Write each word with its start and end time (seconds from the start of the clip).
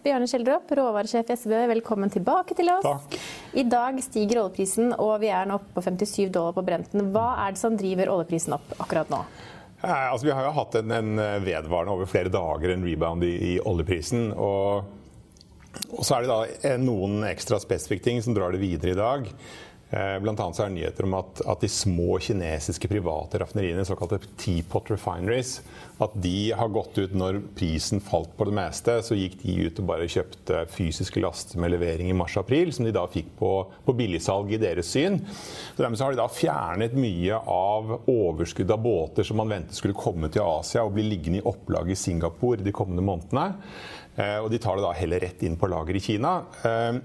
Bjarne 0.00 0.24
Skjeldrup, 0.28 0.70
råvaresjef 0.72 1.28
i 1.28 1.36
SEB, 1.36 1.52
velkommen 1.68 2.10
tilbake 2.12 2.54
til 2.56 2.70
oss. 2.72 2.86
Takk. 2.86 3.16
I 3.52 3.66
dag 3.68 3.98
stiger 4.00 4.40
oljeprisen, 4.40 4.94
og 4.96 5.18
vi 5.20 5.28
er 5.28 5.48
nå 5.48 5.58
oppe 5.60 5.74
på 5.76 5.84
57 5.84 6.30
dollar 6.32 6.54
på 6.56 6.64
Brenten. 6.64 7.10
Hva 7.12 7.34
er 7.44 7.52
det 7.52 7.60
som 7.60 7.76
driver 7.76 8.08
oljeprisen 8.14 8.56
opp 8.56 8.72
akkurat 8.80 9.12
nå? 9.12 9.20
Eh, 9.82 10.06
altså, 10.06 10.30
vi 10.30 10.32
har 10.32 10.48
jo 10.48 10.54
hatt 10.56 10.78
en, 10.80 10.94
en 10.96 11.24
vedvarende 11.44 11.98
over 11.98 12.08
flere 12.08 12.32
dager 12.32 12.72
en 12.72 12.86
rebound 12.88 13.28
i, 13.28 13.34
i 13.50 13.54
oljeprisen. 13.60 14.30
Og, 14.32 14.88
og, 15.90 16.00
så 16.00 16.16
er 16.16 16.24
det 16.24 16.32
da 16.32 16.78
noen 16.80 17.20
ekstra 17.28 17.60
spesifikke 17.60 18.08
ting 18.08 18.24
som 18.24 18.36
drar 18.36 18.56
det 18.56 18.62
videre 18.64 18.96
i 18.96 19.00
dag. 19.02 19.28
Eh, 19.90 20.16
blant 20.22 20.40
annet 20.40 20.56
så 20.56 20.64
er 20.64 20.70
det 20.70 20.78
nyheter 20.78 21.06
om 21.08 21.16
at, 21.18 21.40
at, 21.42 21.64
de 21.64 21.68
små 21.72 22.20
kinesiske 22.22 22.88
private 22.88 23.40
raffineriene, 23.42 23.82
såkalte 23.84 24.20
teapot 24.38 24.86
refineries, 24.92 25.56
at 26.00 26.14
de 26.22 26.52
har 26.56 26.72
gått 26.72 26.98
ut 26.98 27.12
når 27.16 27.40
prisen 27.56 28.00
falt 28.04 28.32
på 28.38 28.46
det 28.48 28.54
meste. 28.56 28.96
Så 29.04 29.18
gikk 29.18 29.38
de 29.42 29.56
ut 29.66 29.82
og 29.82 29.88
bare 29.90 30.08
kjøpte 30.10 30.64
fysiske 30.72 31.22
laster 31.22 31.60
med 31.60 31.74
levering 31.74 32.10
i 32.10 32.16
mars-april, 32.16 32.72
som 32.74 32.88
de 32.88 32.94
da 32.96 33.04
fikk 33.10 33.34
på, 33.38 33.52
på 33.84 33.96
billigsalg 33.98 34.54
i 34.56 34.60
deres 34.62 34.90
syn. 34.94 35.20
Så 35.26 35.82
dermed 35.82 36.00
så 36.00 36.08
har 36.08 36.16
de 36.16 36.22
da 36.22 36.28
fjernet 36.32 36.96
mye 36.96 37.40
av 37.44 37.96
overskudd 38.10 38.72
av 38.72 38.82
båter 38.84 39.26
som 39.26 39.40
man 39.42 39.52
ventet 39.52 39.78
skulle 39.78 39.98
komme 39.98 40.32
til 40.32 40.46
Asia 40.46 40.86
og 40.86 40.96
bli 40.96 41.06
liggende 41.10 41.42
i 41.42 41.48
opplag 41.52 41.92
i 41.92 41.98
Singapore 41.98 42.64
de 42.64 42.74
kommende 42.74 43.04
månedene. 43.04 43.48
Eh, 44.18 44.38
og 44.42 44.48
de 44.50 44.58
tar 44.60 44.76
det 44.76 44.84
da 44.84 44.90
heller 44.96 45.22
rett 45.22 45.42
inn 45.46 45.56
på 45.58 45.68
lager 45.70 45.96
i 45.96 46.02
Kina. 46.02 46.32
Eh, 46.66 46.98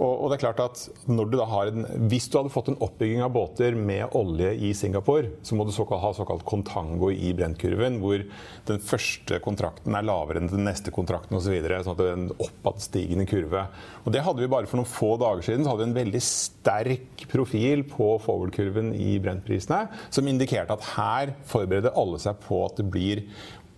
og 0.00 0.26
det 0.30 0.38
er 0.38 0.42
klart 0.42 0.62
at 0.64 0.82
du 1.06 1.36
en, 1.36 1.86
Hvis 2.10 2.28
du 2.28 2.38
hadde 2.38 2.52
fått 2.52 2.70
en 2.72 2.80
oppbygging 2.80 3.22
av 3.22 3.32
båter 3.34 3.76
med 3.76 4.16
olje 4.16 4.52
i 4.54 4.72
Singapore, 4.74 5.30
så 5.42 5.54
må 5.54 5.64
du 5.64 5.72
såkalt, 5.72 6.02
ha 6.02 6.12
såkalt 6.16 6.44
kontango 6.44 7.10
i 7.12 7.32
brentkurven, 7.36 8.00
hvor 8.00 8.24
den 8.68 8.82
første 8.84 9.40
kontrakten 9.42 9.96
er 9.96 10.06
lavere 10.06 10.40
enn 10.40 10.50
den 10.50 10.66
neste 10.68 10.92
kontrakten 10.94 11.36
osv. 11.36 11.50
Så 11.50 11.54
videre, 11.56 11.80
sånn 11.82 11.96
at 11.96 12.00
det 12.00 12.06
er 12.06 12.18
en 12.18 12.44
oppadstigende 12.46 13.26
kurve. 13.26 13.64
Og 14.04 14.12
Det 14.14 14.22
hadde 14.22 14.44
vi 14.44 14.50
bare 14.52 14.70
for 14.70 14.78
noen 14.78 14.90
få 14.90 15.16
dager 15.18 15.42
siden. 15.42 15.64
så 15.64 15.72
hadde 15.72 15.84
vi 15.84 15.90
en 15.90 15.98
veldig 15.98 16.22
sterk 16.22 17.26
profil 17.32 17.82
på 17.90 18.12
forward-kurven 18.22 18.94
i 18.94 19.18
brentprisene, 19.18 19.88
som 20.10 20.30
indikerte 20.30 20.76
at 20.76 20.88
her 20.94 21.34
forbereder 21.50 21.96
alle 21.98 22.22
seg 22.22 22.38
på 22.46 22.64
at 22.68 22.78
det 22.78 22.86
blir 22.92 23.24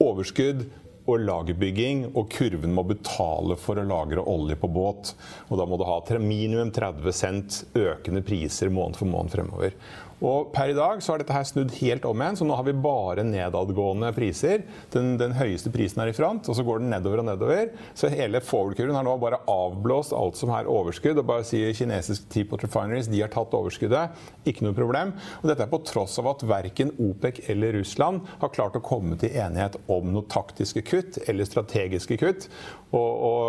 overskudd 0.02 0.66
og 1.10 1.22
lagerbygging, 1.24 2.04
og 2.14 2.28
kurven 2.30 2.74
må 2.76 2.84
betale 2.86 3.56
for 3.58 3.80
å 3.80 3.86
lagre 3.86 4.22
olje 4.28 4.56
på 4.60 4.70
båt. 4.70 5.14
Og 5.50 5.58
da 5.58 5.66
må 5.66 5.78
du 5.78 5.86
ha 5.88 5.98
minimum 6.22 6.70
30 6.74 7.16
cent 7.16 7.62
økende 7.74 8.22
priser 8.26 8.70
måned 8.70 8.98
for 9.00 9.10
måned 9.10 9.34
fremover. 9.34 9.74
Og 10.22 10.52
per 10.54 10.70
i 10.70 10.76
dag 10.76 11.00
så 11.02 11.12
har 11.12 11.22
dette 11.22 11.34
her 11.34 11.46
snudd 11.48 11.72
helt 11.80 12.04
om 12.06 12.20
igjen, 12.22 12.36
så 12.38 12.46
nå 12.46 12.54
har 12.54 12.66
vi 12.66 12.74
bare 12.78 13.24
nedadgående 13.26 14.12
priser. 14.14 14.62
Den, 14.94 15.16
den 15.18 15.34
høyeste 15.34 15.72
prisen 15.74 16.02
er 16.04 16.12
i 16.12 16.16
front, 16.16 16.46
og 16.46 16.54
så 16.56 16.64
går 16.66 16.82
den 16.82 16.92
nedover 16.94 17.24
og 17.24 17.26
nedover. 17.26 17.72
Så 17.98 18.10
hele 18.12 18.42
forward-kurven 18.44 18.94
har 18.94 19.06
nå 19.06 19.16
bare 19.22 19.40
avblåst 19.50 20.14
alt 20.14 20.38
som 20.38 20.52
er 20.54 20.70
overskudd. 20.70 21.18
Og 21.18 21.26
bare 21.26 21.46
sier 21.48 21.74
kinesiske 21.74 22.30
Teapot 22.32 22.62
Refineries 22.62 23.10
de 23.10 23.24
har 23.24 23.32
tatt 23.34 23.56
overskuddet. 23.58 24.22
Ikke 24.46 24.66
noe 24.66 24.76
problem. 24.78 25.14
Og 25.42 25.50
dette 25.50 25.66
er 25.66 25.72
på 25.72 25.82
tross 25.88 26.14
av 26.22 26.30
at 26.30 26.46
verken 26.46 26.94
OPEC 27.02 27.42
eller 27.52 27.74
Russland 27.80 28.22
har 28.38 28.54
klart 28.54 28.78
å 28.78 28.84
komme 28.84 29.18
til 29.18 29.34
enighet 29.34 29.80
om 29.90 30.14
noe 30.14 30.28
taktiske 30.30 30.84
kutt 30.86 31.18
eller 31.26 31.48
strategiske 31.48 32.20
kutt. 32.22 32.46
Og, 32.92 33.12
og 33.24 33.42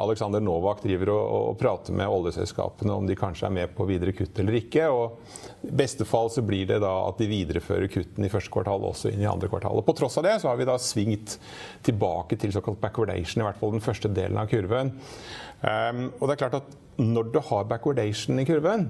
Aleksander 0.00 0.30
Alexander 0.30 0.40
Novak 0.44 0.82
driver 0.82 1.12
og, 1.12 1.24
og, 1.50 1.58
prater 1.60 1.96
med 1.96 2.08
oljeselskapene 2.08 2.94
om 2.94 3.06
de 3.08 3.16
kanskje 3.18 3.48
er 3.48 3.54
med 3.54 3.74
på 3.76 3.86
videre 3.88 4.14
kutt 4.16 4.38
eller 4.40 4.56
ikke. 4.60 4.86
og 4.88 5.66
I 5.68 5.72
beste 5.82 6.06
fall 6.08 6.30
så 6.32 6.44
blir 6.46 6.68
det 6.68 6.80
da 6.82 6.92
at 7.08 7.20
de 7.20 7.28
viderefører 7.30 7.90
kuttene 7.92 8.28
i 8.28 8.32
første 8.32 8.52
kvartal 8.52 8.84
også 8.88 9.12
inn 9.12 9.24
i 9.24 9.28
andre 9.28 9.50
kvartal. 9.52 9.80
Og 9.80 9.86
på 9.86 9.96
tross 9.98 10.18
av 10.20 10.28
det 10.28 10.38
så 10.40 10.50
har 10.50 10.60
vi 10.60 10.68
da 10.68 10.78
svingt 10.80 11.38
tilbake 11.86 12.38
til 12.40 12.54
såkalt 12.54 12.80
backwardation, 12.80 13.42
i 13.42 13.48
hvert 13.48 13.60
fall 13.60 13.74
den 13.76 13.84
første 13.84 14.12
delen 14.12 14.40
av 14.40 14.48
kurven. 14.50 14.94
Um, 15.60 16.06
og 16.16 16.24
det 16.24 16.34
er 16.34 16.40
klart 16.40 16.60
at 16.62 16.76
når 17.00 17.32
du 17.34 17.40
har 17.50 17.68
backwardation 17.70 18.40
i 18.40 18.46
kurven, 18.48 18.88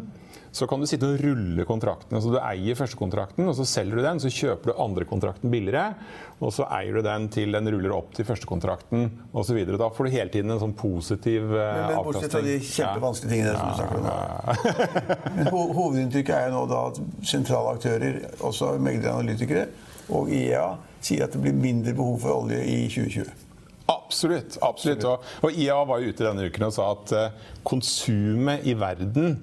så 0.53 0.66
kan 0.66 0.83
du 0.83 0.86
sitte 0.91 1.06
og 1.06 1.20
rulle 1.22 1.64
kontraktene. 1.66 2.19
Så 2.22 2.33
du 2.33 2.39
eier 2.42 2.78
første 2.78 2.98
kontrakten, 2.98 3.47
og 3.47 3.54
så 3.54 3.66
selger 3.69 4.00
du 4.00 4.03
den. 4.03 4.21
Så 4.22 4.32
kjøper 4.34 4.72
du 4.72 4.81
andre 4.82 5.06
kontrakten 5.06 5.53
billigere, 5.53 5.94
og 6.43 6.50
så 6.54 6.66
eier 6.75 6.99
du 6.99 7.04
den 7.06 7.28
til 7.31 7.54
den 7.54 7.70
ruller 7.70 7.94
opp 7.94 8.10
til 8.16 8.26
første 8.26 8.49
kontrakten 8.50 9.06
osv. 9.31 9.60
Da 9.70 9.91
får 9.94 10.09
du 10.09 10.16
hele 10.16 10.34
tiden 10.34 10.54
en 10.54 10.62
sånn 10.62 10.75
positiv 10.78 11.47
uh, 11.53 11.54
men, 11.54 11.84
men, 11.93 12.00
Bortsett 12.09 12.34
fra 12.34 12.43
de 12.47 12.56
kjempevanskelige 12.59 13.37
tingene 13.37 13.54
som 13.59 13.70
du 13.70 13.78
snakker 13.78 14.00
om 14.00 15.37
men 15.37 15.53
ho 15.54 15.62
hovedinntrykket 15.76 16.34
er 16.34 16.49
jo 16.49 16.56
nå 16.56 16.65
da 16.70 16.81
at 16.91 16.99
sentrale 17.31 17.76
aktører, 17.76 18.19
også 18.47 18.72
megleranalytikere 18.82 19.69
og 20.10 20.32
IEA, 20.34 20.66
sier 21.04 21.28
at 21.28 21.37
det 21.37 21.44
blir 21.44 21.54
mindre 21.54 21.94
behov 21.94 22.19
for 22.25 22.43
olje 22.43 22.59
i 22.66 22.82
2020. 22.91 23.50
Absolutt. 23.91 24.59
absolutt. 24.62 25.06
Og, 25.09 25.25
og 25.43 25.56
IA 25.59 25.78
var 25.89 26.03
jo 26.03 26.12
ute 26.12 26.27
denne 26.27 26.47
uken 26.47 26.69
og 26.69 26.77
sa 26.77 26.91
at 26.95 27.15
uh, 27.17 27.49
konsumet 27.67 28.67
i 28.71 28.77
verden 28.78 29.41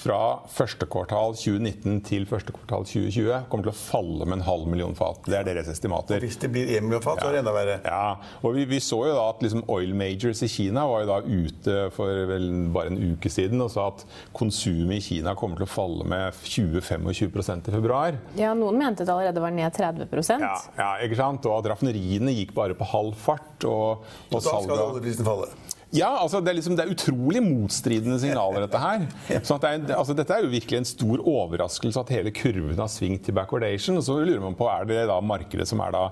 fra 0.00 0.20
første 0.50 0.86
kvartal 0.90 1.34
2019 1.36 2.00
til 2.08 2.26
første 2.28 2.54
kvartal 2.56 2.86
2020 2.88 3.48
kommer 3.50 3.66
til 3.66 3.72
å 3.72 3.76
falle 3.76 4.26
med 4.28 4.38
en 4.38 4.46
halv 4.46 4.68
million 4.70 4.96
fat. 4.96 5.22
Det 5.28 5.36
er 5.40 5.48
deres 5.48 5.68
estimater. 5.72 6.16
Og 6.16 6.24
hvis 6.24 6.38
det 6.40 6.50
blir 6.52 6.72
én 6.76 6.86
million 6.86 7.04
fat, 7.04 7.20
så 7.20 7.28
er 7.28 7.36
det 7.36 7.42
enda 7.42 7.54
verre. 7.54 7.76
Ja, 7.84 8.16
og 8.40 8.56
vi, 8.56 8.66
vi, 8.70 8.80
så 8.84 9.02
jo 9.08 9.14
da 9.16 9.26
at 9.34 9.44
liksom 9.44 9.64
oil 9.72 9.92
majors 9.96 10.42
i 10.46 10.50
Kina 10.50 10.86
var 10.88 11.04
jo 11.04 11.10
da 11.10 11.18
ute 11.26 11.76
for 11.96 12.24
vel 12.30 12.48
bare 12.74 12.94
en 12.94 13.00
uke 13.12 13.32
siden 13.32 13.60
og 13.64 13.72
sa 13.74 13.90
at 13.92 14.04
konsumet 14.36 15.00
i 15.00 15.04
Kina 15.04 15.36
kommer 15.38 15.60
til 15.60 15.68
å 15.68 15.70
falle 15.70 16.06
med 16.08 16.40
20-25 16.40 17.10
i 17.10 17.74
februar. 17.76 18.20
Ja, 18.38 18.54
noen 18.56 18.80
mente 18.80 19.04
det 19.04 19.12
allerede 19.14 19.42
var 19.42 19.54
ned 19.54 19.74
30 19.76 20.08
ja, 20.40 20.54
ja, 20.78 20.90
ikke 21.04 21.18
sant? 21.18 21.46
Og 21.48 21.60
at 21.60 21.70
raffineriene 21.74 22.32
gikk 22.34 22.54
bare 22.56 22.76
på 22.78 22.88
halv 22.92 23.16
fart. 23.18 23.66
Og, 23.68 24.00
og, 24.00 24.32
og 24.32 24.40
da 24.40 24.60
skal 24.64 24.86
oljeprisen 24.86 25.26
falle? 25.26 25.50
Ja, 25.90 26.12
altså 26.22 26.38
det 26.38 26.52
er, 26.52 26.54
liksom, 26.60 26.76
det 26.78 26.84
er 26.84 26.92
utrolig 26.92 27.40
motstridende 27.42 28.14
signaler, 28.22 28.62
dette 28.62 28.78
her. 28.78 29.08
Så 29.42 29.56
det 29.58 29.70
er, 29.70 29.96
altså 29.96 30.14
dette 30.14 30.34
er 30.36 30.44
jo 30.44 30.50
virkelig 30.52 30.78
en 30.78 30.84
stor 30.86 31.18
overraskelse 31.18 32.00
at 32.04 32.12
hele 32.14 32.30
kurven 32.34 32.78
har 32.78 32.88
svingt 32.92 33.24
til 33.26 33.34
backwardation. 33.34 33.96
Og 33.98 34.04
så 34.06 34.14
lurer 34.22 34.40
man 34.44 34.54
på 34.58 34.68
er 34.70 34.84
det 34.86 35.08
da 35.10 35.16
markedet 35.18 35.66
som 35.66 35.80
er 35.82 35.90
da 35.96 36.04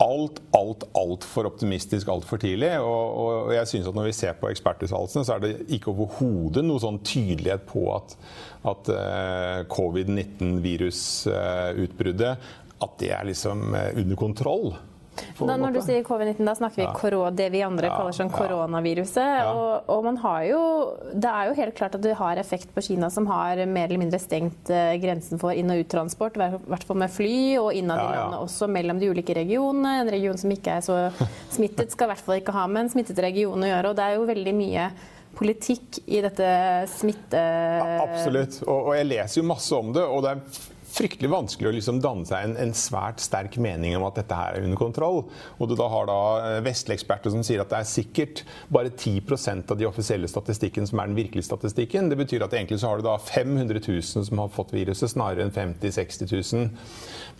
alt, 0.00 0.40
alt, 0.56 0.84
altfor 0.96 1.44
optimistisk 1.50 2.08
altfor 2.08 2.40
tidlig. 2.40 2.80
Og, 2.80 3.04
og, 3.20 3.52
jeg 3.52 3.68
synes 3.68 3.88
at 3.90 3.96
når 3.98 4.08
vi 4.08 4.16
ser 4.16 4.32
på 4.40 4.48
ekspertuttalelsene, 4.48 5.24
så 5.28 5.32
er 5.36 5.40
det 5.44 5.68
ikke 5.76 5.92
overhodet 5.92 6.64
noe 6.64 6.80
sånn 6.80 7.04
tydelighet 7.04 7.68
på 7.68 7.84
at, 7.98 8.16
at 8.72 8.88
uh, 8.94 9.60
covid-19-virusutbruddet 9.76 12.32
uh, 12.32 12.40
at 12.78 12.94
det 13.02 13.10
er 13.12 13.26
liksom 13.28 13.74
uh, 13.74 13.90
under 13.92 14.16
kontroll. 14.16 14.72
Da, 15.38 15.56
når 15.60 15.76
du 15.76 15.80
sier 15.84 16.04
covid-19, 16.06 16.42
da 16.46 16.54
snakker 16.58 16.82
vi 16.82 16.86
ja. 16.86 17.30
det 17.34 17.48
vi 17.54 17.62
andre 17.66 17.90
kaller 17.92 18.16
sånn 18.16 18.30
koronaviruset. 18.32 19.18
Ja. 19.18 19.50
Og, 19.52 19.90
og, 19.90 20.04
man 20.06 20.20
har 20.22 20.44
jo 20.48 20.62
Det 21.12 21.32
er 21.32 21.50
jo 21.50 21.56
helt 21.58 21.76
klart 21.78 21.98
at 21.98 22.04
det 22.04 22.14
har 22.18 22.40
effekt 22.40 22.72
på 22.74 22.84
Kina, 22.84 23.10
som 23.10 23.28
har 23.30 23.60
mer 23.66 23.88
eller 23.88 24.02
mindre 24.04 24.20
stengt 24.22 24.72
uh, 24.72 24.94
grensen 25.02 25.40
for 25.42 25.56
inn- 25.56 25.72
og 25.74 25.82
uttransport, 25.84 26.38
i 26.38 26.50
hvert 26.70 26.88
fall 26.88 27.00
med 27.02 27.12
fly, 27.12 27.38
og 27.62 27.70
innad 27.76 28.02
i 28.02 28.08
landet 28.08 28.40
også 28.40 28.70
mellom 28.70 29.02
de 29.02 29.12
ulike 29.12 29.36
regionene. 29.38 29.98
En 30.02 30.12
region 30.14 30.40
som 30.40 30.54
ikke 30.54 30.78
er 30.78 30.86
så 30.86 30.98
smittet, 31.56 31.92
skal 31.94 32.08
i 32.08 32.14
hvert 32.14 32.26
fall 32.26 32.42
ikke 32.42 32.56
ha 32.56 32.66
med 32.70 32.86
en 32.86 32.96
smittet 32.96 33.22
region 33.24 33.62
å 33.62 33.70
gjøre. 33.72 33.92
Og 33.92 33.98
det 33.98 34.08
er 34.08 34.18
jo 34.18 34.26
veldig 34.28 34.56
mye 34.58 34.90
politikk 35.38 36.00
i 36.06 36.22
dette 36.24 36.48
smitte... 36.90 37.38
Ja, 37.38 38.02
absolutt. 38.02 38.58
Og, 38.66 38.90
og 38.90 38.98
jeg 38.98 39.06
leser 39.12 39.42
jo 39.42 39.46
masse 39.50 39.76
om 39.76 39.92
det. 39.94 40.02
og 40.02 40.24
det 40.24 40.34
er 40.34 40.66
fryktelig 40.88 41.30
vanskelig 41.30 41.68
å 41.68 41.74
liksom 41.76 42.00
danne 42.02 42.26
seg 42.28 42.46
en, 42.46 42.56
en, 42.60 42.74
svært 42.76 43.20
sterk 43.22 43.58
mening 43.60 43.96
om 43.98 44.06
at 44.08 44.18
dette 44.20 44.36
her 44.36 44.56
er 44.56 44.66
under 44.66 44.80
kontroll. 44.80 45.22
Og 45.58 45.70
du 45.70 45.74
da 45.78 45.88
har 45.92 46.08
da 46.08 46.18
eh, 46.38 46.58
vestlige 46.64 47.00
eksperter 47.00 47.34
som 47.34 47.44
sier 47.46 47.62
at 47.62 47.72
det 47.72 47.82
er 47.82 47.90
sikkert 47.90 48.44
bare 48.72 48.92
10% 48.92 49.74
av 49.74 49.80
de 49.80 49.88
offisielle 49.88 50.30
statistikken 50.30 50.88
som 50.88 51.02
er 51.02 51.10
den 51.10 51.18
virkelige 51.18 51.48
statistikken. 51.48 52.10
Det 52.10 52.18
betyr 52.20 52.46
at 52.46 52.56
egentlig 52.56 52.80
så 52.82 52.92
har 52.92 53.00
du 53.00 53.08
da 53.08 53.18
500 53.20 53.82
000 53.84 54.28
som 54.28 54.42
har 54.42 54.52
fått 54.54 54.74
viruset, 54.76 55.12
snarere 55.12 55.46
enn 55.46 55.54
50 55.54 55.88
000-60 55.88 56.54
000. 56.56 56.70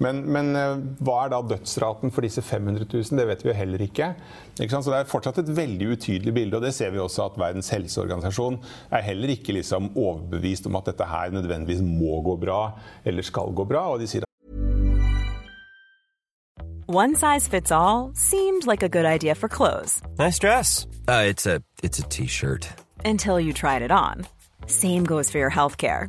Men, 0.05 0.23
men, 0.31 0.53
eh, 0.57 0.77
hva 1.05 1.25
er 1.25 1.33
da 1.33 1.41
dødsraten 1.55 2.13
for 2.15 2.27
disse 2.27 2.45
500 2.45 2.87
000? 2.87 3.19
Det 3.19 3.27
vet 3.33 3.45
vi 3.45 3.53
jo 3.53 3.57
heller 3.59 3.83
ikke. 3.83 4.13
ikke 4.59 4.83
så 4.83 4.93
det 4.93 5.01
er 5.01 5.11
fortsatt 5.11 5.41
et 5.43 5.55
veldig 5.57 5.93
utydelig 5.95 6.35
bilde, 6.35 6.59
og 6.59 6.67
det 6.67 6.75
ser 6.77 6.93
vi 6.95 7.03
også 7.03 7.27
at 7.27 7.39
Verdens 7.41 7.71
helseorganisasjon 7.75 8.61
er 8.95 9.07
heller 9.07 9.35
ikke 9.35 9.57
liksom 9.57 9.91
overbevist 9.95 10.69
om 10.71 10.79
at 10.79 10.93
dette 10.93 11.09
her 11.09 11.35
nødvendigvis 11.35 11.83
må 11.85 12.21
gå 12.27 12.37
bra 12.41 12.61
eller 13.09 13.27
skal 13.27 13.38
skal 13.39 13.55
gå 13.55 13.65
bra, 13.65 13.93
og 13.93 14.01
de 14.01 14.07
sier 14.07 14.25
One 16.91 17.15
size 17.15 17.47
fits 17.47 17.71
all 17.71 18.13
seemed 18.15 18.67
like 18.67 18.83
a 18.83 18.89
good 18.89 19.05
idea 19.05 19.35
for 19.35 19.47
clothes. 19.49 20.01
Nice 20.19 20.39
dress. 20.39 20.87
Uh, 21.07 21.25
it's 21.27 21.47
a 21.47 21.61
t-shirt. 22.09 22.67
Until 23.05 23.39
you 23.39 23.53
tried 23.53 23.83
it 23.83 23.91
on. 23.91 24.27
Same 24.67 25.05
goes 25.05 25.31
for 25.31 25.37
your 25.37 25.51
healthcare. 25.51 26.09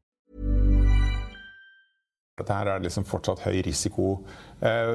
Dette 2.41 2.57
her 2.57 2.71
er 2.73 2.83
liksom 2.83 3.05
fortsatt 3.07 3.43
høy 3.45 3.61
risiko 3.65 4.07
eh, 4.59 4.91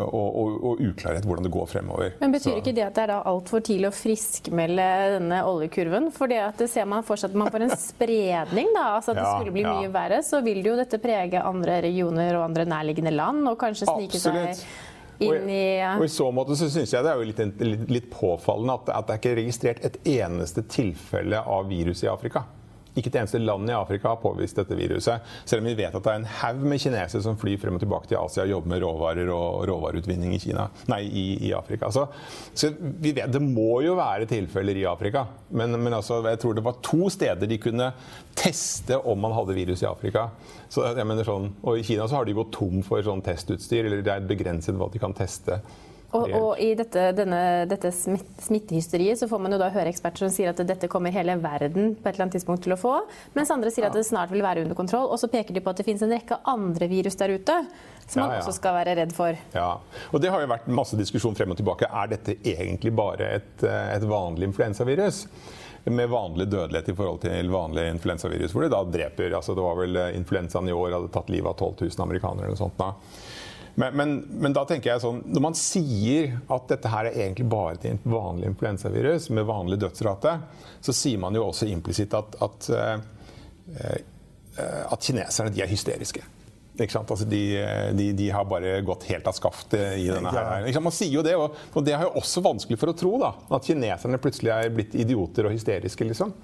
og, 0.00 0.26
og, 0.26 0.56
og, 0.56 0.82
uklarhet 0.82 1.28
hvordan 1.28 1.46
det 1.46 1.52
går 1.54 1.68
fremover. 1.70 2.16
Men 2.22 2.34
Betyr 2.34 2.50
Så. 2.50 2.56
ikke 2.62 2.74
det 2.76 2.86
at 2.88 2.98
det 2.98 3.06
er 3.06 3.14
altfor 3.16 3.62
tidlig 3.66 3.90
å 3.90 3.94
friskmelde 3.94 4.88
denne 5.16 5.42
oljekurven? 5.46 6.10
For 6.16 6.32
det 6.32 6.42
at 6.48 6.64
det 6.64 6.70
ser 6.72 6.88
man 6.90 7.06
fortsatt 7.06 7.36
man 7.36 7.52
får 7.54 7.68
en 7.68 7.76
spredning, 7.78 8.72
da, 8.74 8.88
altså 8.96 9.14
at 9.14 9.20
ja, 9.20 9.22
det 9.22 9.30
skulle 9.38 9.56
bli 9.56 9.64
ja. 9.66 9.78
mye 9.78 9.94
verre, 9.94 10.20
så 10.26 10.42
vil 10.46 10.60
jo 10.64 10.76
dette 10.80 11.00
prege 11.02 11.44
andre 11.44 11.80
regioner 11.86 12.34
og 12.40 12.48
andre 12.48 12.66
nærliggende 12.68 13.14
land, 13.14 13.46
og 13.50 13.58
kanskje 13.60 13.88
snike 13.92 14.20
Absolutt. 14.20 14.66
seg 14.66 14.92
i 15.16 15.28
og, 15.32 16.04
I 16.04 16.08
så 16.12 16.26
måte 16.34 16.56
så 16.60 16.68
syns 16.68 16.92
jeg 16.92 17.04
det 17.04 17.08
er 17.08 17.20
jo 17.20 17.28
litt, 17.30 17.38
litt, 17.64 17.84
litt 17.88 18.08
påfallende 18.12 18.74
at, 18.76 18.90
at 18.98 19.06
det 19.08 19.14
er 19.14 19.20
ikke 19.22 19.38
registrert 19.38 19.86
et 19.86 19.96
eneste 20.18 20.66
tilfelle 20.68 21.40
av 21.40 21.70
virus 21.70 22.02
i 22.04 22.10
Afrika. 22.12 22.44
Ikke 22.96 23.10
et 23.12 23.18
eneste 23.20 23.40
land 23.42 23.68
i 23.68 23.74
Afrika 23.76 24.08
har 24.12 24.20
påvist 24.22 24.56
dette 24.56 24.76
viruset. 24.78 25.24
Selv 25.44 25.62
om 25.62 25.68
vi 25.68 25.76
vet 25.76 25.94
at 25.94 26.04
det 26.04 26.12
er 26.12 26.20
en 26.22 26.28
haug 26.40 26.62
med 26.64 26.80
kinesere 26.80 27.22
som 27.24 27.36
flyr 27.40 27.58
frem 27.60 27.76
og 27.76 27.82
tilbake 27.82 28.10
til 28.10 28.18
Asia 28.20 28.46
og 28.46 28.52
jobber 28.54 28.72
med 28.72 28.82
råvarer 28.84 29.32
og 29.34 29.66
råvareutvinning 29.68 30.34
i, 30.36 30.40
Kina, 30.42 30.68
nei, 30.90 31.02
i, 31.06 31.26
i 31.48 31.52
Afrika. 31.56 31.90
Så, 31.92 32.06
så, 32.54 32.72
vet, 32.80 33.24
Det 33.32 33.42
må 33.42 33.82
jo 33.84 33.96
være 33.98 34.28
tilfeller 34.30 34.80
i 34.80 34.86
Afrika. 34.88 35.26
Men, 35.50 35.76
men 35.76 35.98
altså, 35.98 36.22
jeg 36.24 36.40
tror 36.42 36.56
det 36.56 36.64
var 36.66 36.80
to 36.84 37.10
steder 37.12 37.50
de 37.50 37.60
kunne 37.62 37.90
teste 38.36 38.98
om 38.98 39.20
man 39.20 39.34
hadde 39.36 39.56
virus 39.56 39.84
i 39.84 39.90
Afrika. 39.90 40.28
Så, 40.68 40.86
sånn, 41.26 41.50
og 41.62 41.78
I 41.78 41.84
Kina 41.86 42.08
så 42.08 42.20
har 42.20 42.28
de 42.28 42.36
gått 42.36 42.54
tom 42.56 42.80
for 42.86 43.04
sånn 43.04 43.24
testutstyr, 43.24 43.86
eller 43.86 44.04
det 44.04 44.12
er 44.14 44.28
begrenset 44.28 44.76
hva 44.76 44.88
de 44.92 45.02
kan 45.02 45.14
teste. 45.16 45.60
Og, 46.14 46.30
og, 46.30 46.50
i 46.62 46.70
dette, 46.78 47.08
denne, 47.16 47.40
dette 47.68 47.90
smittehysteriet 47.92 49.18
så 49.18 49.28
får 49.28 49.40
man 49.42 49.56
jo 49.56 49.58
da 49.60 49.72
høre 49.74 49.90
eksperter 49.90 50.24
som 50.24 50.32
sier 50.32 50.52
at 50.52 50.62
dette 50.68 50.88
kommer 50.90 51.14
hele 51.14 51.34
verden 51.42 51.96
på 51.96 52.06
et 52.06 52.14
eller 52.14 52.26
annet 52.26 52.36
tidspunkt 52.38 52.62
til 52.64 52.76
å 52.76 52.78
få, 52.80 52.94
mens 53.34 53.50
andre 53.52 53.72
sier 53.74 53.88
at 53.88 53.96
det 53.96 54.06
snart 54.06 54.32
vil 54.32 54.44
være 54.44 54.62
under 54.64 54.78
kontroll. 54.78 55.10
Og 55.10 55.20
så 55.20 55.30
peker 55.32 55.56
de 55.56 55.64
på 55.64 55.72
at 55.72 55.82
det 55.82 55.88
finnes 55.88 56.04
en 56.06 56.14
rekke 56.14 56.38
andre 56.46 56.88
virus 56.90 57.18
der 57.18 57.34
ute 57.34 57.58
som 58.06 58.22
man 58.22 58.30
ja, 58.30 58.38
ja. 58.38 58.44
også 58.44 58.54
skal 58.60 58.78
være 58.78 58.96
redd 59.00 59.12
for. 59.16 59.38
Ja, 59.56 59.70
og 60.12 60.22
Det 60.22 60.30
har 60.30 60.42
jo 60.42 60.50
vært 60.54 60.70
masse 60.70 60.98
diskusjon 60.98 61.34
frem 61.34 61.52
og 61.52 61.58
tilbake. 61.58 61.90
Er 61.90 62.10
dette 62.14 62.38
egentlig 62.46 62.94
bare 62.94 63.32
et, 63.40 63.66
et 63.66 64.06
vanlig 64.06 64.52
influensavirus? 64.52 65.26
med 65.86 66.08
vanlig 66.10 66.48
dødelighet 66.50 66.88
i 66.90 66.94
forhold 66.98 67.20
til 67.22 67.50
vanlig 67.52 67.84
influensavirus, 67.92 68.50
hvor 68.50 68.64
det 68.64 68.72
da 68.72 68.80
dreper 68.90 69.36
altså 69.38 69.54
Det 69.54 69.62
var 69.62 69.76
vel 69.78 69.98
influensaen 70.16 70.66
i 70.66 70.74
år 70.74 70.96
hadde 70.96 71.12
tatt 71.14 71.30
livet 71.30 71.46
av 71.46 71.60
12 71.62 71.84
000 71.84 72.02
amerikanere 72.02 72.48
eller 72.48 72.56
noe 72.56 72.58
sånt. 72.58 72.74
da. 72.80 72.88
Men, 73.76 73.96
men, 73.96 74.12
men, 74.40 74.54
da 74.56 74.62
tenker 74.64 74.94
jeg 74.94 75.02
sånn, 75.02 75.18
når 75.28 75.42
man 75.44 75.56
sier 75.58 76.38
at 76.52 76.70
dette 76.70 76.88
her 76.88 77.10
er 77.10 77.18
egentlig 77.26 77.44
bare 77.52 77.76
et 77.76 78.06
vanlig 78.08 78.48
influensavirus 78.54 79.28
med 79.36 79.44
vanlig 79.48 79.76
dødsrate, 79.82 80.32
så 80.80 80.94
sier 80.96 81.20
man 81.20 81.36
jo 81.36 81.44
også 81.50 81.68
implisitt 81.68 82.16
at, 82.16 82.38
at, 82.40 82.70
uh, 82.72 84.00
at 84.88 85.04
kineserne 85.04 85.52
de 85.52 85.60
er 85.60 85.68
hysteriske. 85.68 86.24
Altså 86.76 87.24
de, 87.24 87.42
de, 87.96 88.10
de, 88.12 88.26
har 88.32 88.44
bare 88.48 88.80
gått 88.84 89.06
helt 89.08 89.28
av 89.28 89.36
skaftet 89.36 89.96
i 89.96 90.08
denne 90.10 90.32
her. 90.32 90.66
Man 90.84 90.92
sier 90.92 91.14
jo 91.14 91.24
det, 91.24 91.32
og, 91.40 91.56
og 91.72 91.84
det 91.84 91.94
har 91.96 92.04
jo 92.08 92.20
også 92.20 92.42
vanskelig 92.44 92.80
for 92.80 92.92
å 92.92 92.96
tro. 92.96 93.14
da, 93.20 93.32
At 93.56 93.64
kineserne 93.68 94.20
plutselig 94.20 94.52
er 94.52 94.72
blitt 94.74 94.96
idioter 94.96 95.48
og 95.48 95.56
hysteriske. 95.56 96.08
liksom. 96.08 96.34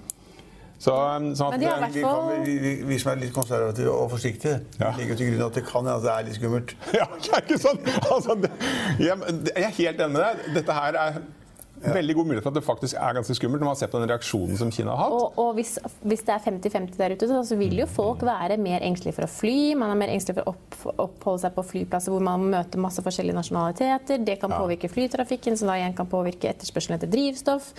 Så, 0.81 0.93
um, 0.93 1.29
sånn 1.37 1.53
at, 1.55 1.61
vi, 1.93 2.01
fall... 2.03 2.31
vi, 2.43 2.55
vi, 2.59 2.71
vi, 2.89 2.97
som 2.99 3.13
er 3.13 3.21
litt 3.21 3.35
konservative 3.35 3.91
og 3.93 4.09
forsiktige, 4.11 4.57
ja. 4.81 4.89
ligger 4.97 5.19
til 5.19 5.31
grunn 5.31 5.45
at 5.45 5.59
det 5.59 5.63
kan 5.67 5.79
hende 5.79 5.99
at 5.99 6.03
det 6.03 6.15
er 6.15 6.25
litt 6.27 6.39
skummelt. 6.39 6.73
Ja, 6.99 7.07
ikke 7.39 7.59
sånn. 7.61 7.79
Altså, 8.09 8.35
det, 8.43 8.51
jeg, 8.99 9.15
jeg, 9.15 9.63
er 9.63 9.71
helt 9.77 10.03
enig 10.03 10.11
med 10.17 10.21
deg. 10.25 10.51
Dette 10.57 10.75
her 10.75 10.99
er 10.99 11.21
ja. 11.83 11.93
veldig 11.95 12.15
god 12.17 12.27
mulighet 12.29 12.45
for 12.45 12.53
at 12.53 12.59
det 12.59 12.65
faktisk 12.67 12.99
er 12.99 13.15
ganske 13.17 13.35
skummelt 13.37 13.63
når 13.63 13.69
man 13.69 13.79
ser 13.79 13.91
på 13.93 14.01
den 14.01 14.11
reaksjonen 14.11 14.59
som 14.59 14.71
Kina 14.75 14.91
har 14.91 15.05
hatt. 15.05 15.15
Og, 15.17 15.39
og 15.39 15.49
hvis, 15.57 15.75
hvis, 16.03 16.23
det 16.27 16.35
er 16.35 16.45
50-50 16.45 16.99
der 16.99 17.15
ute, 17.15 17.31
så 17.47 17.59
vil 17.59 17.79
jo 17.79 17.87
folk 17.89 18.25
være 18.27 18.59
mer 18.61 18.83
engstelige 18.83 19.17
for 19.19 19.27
å 19.27 19.31
fly. 19.31 19.57
Man 19.79 19.93
er 19.93 19.99
mer 20.03 20.13
engstelig 20.13 20.39
for 20.39 20.51
å 20.51 20.55
opp, 20.55 20.79
oppholde 21.07 21.45
seg 21.45 21.55
på 21.55 21.67
flyplasser 21.73 22.13
hvor 22.13 22.23
man 22.27 22.47
møter 22.53 22.83
masse 22.83 23.03
forskjellige 23.05 23.39
nasjonaliteter. 23.39 24.23
Det 24.27 24.39
kan 24.43 24.55
påvirke 24.55 24.91
flytrafikken, 24.91 25.59
som 25.59 25.71
da 25.71 25.79
igjen 25.79 25.95
kan 25.95 26.11
påvirke 26.11 26.51
etterspørselen 26.51 26.99
etter 26.99 27.11
drivstoff. 27.11 27.71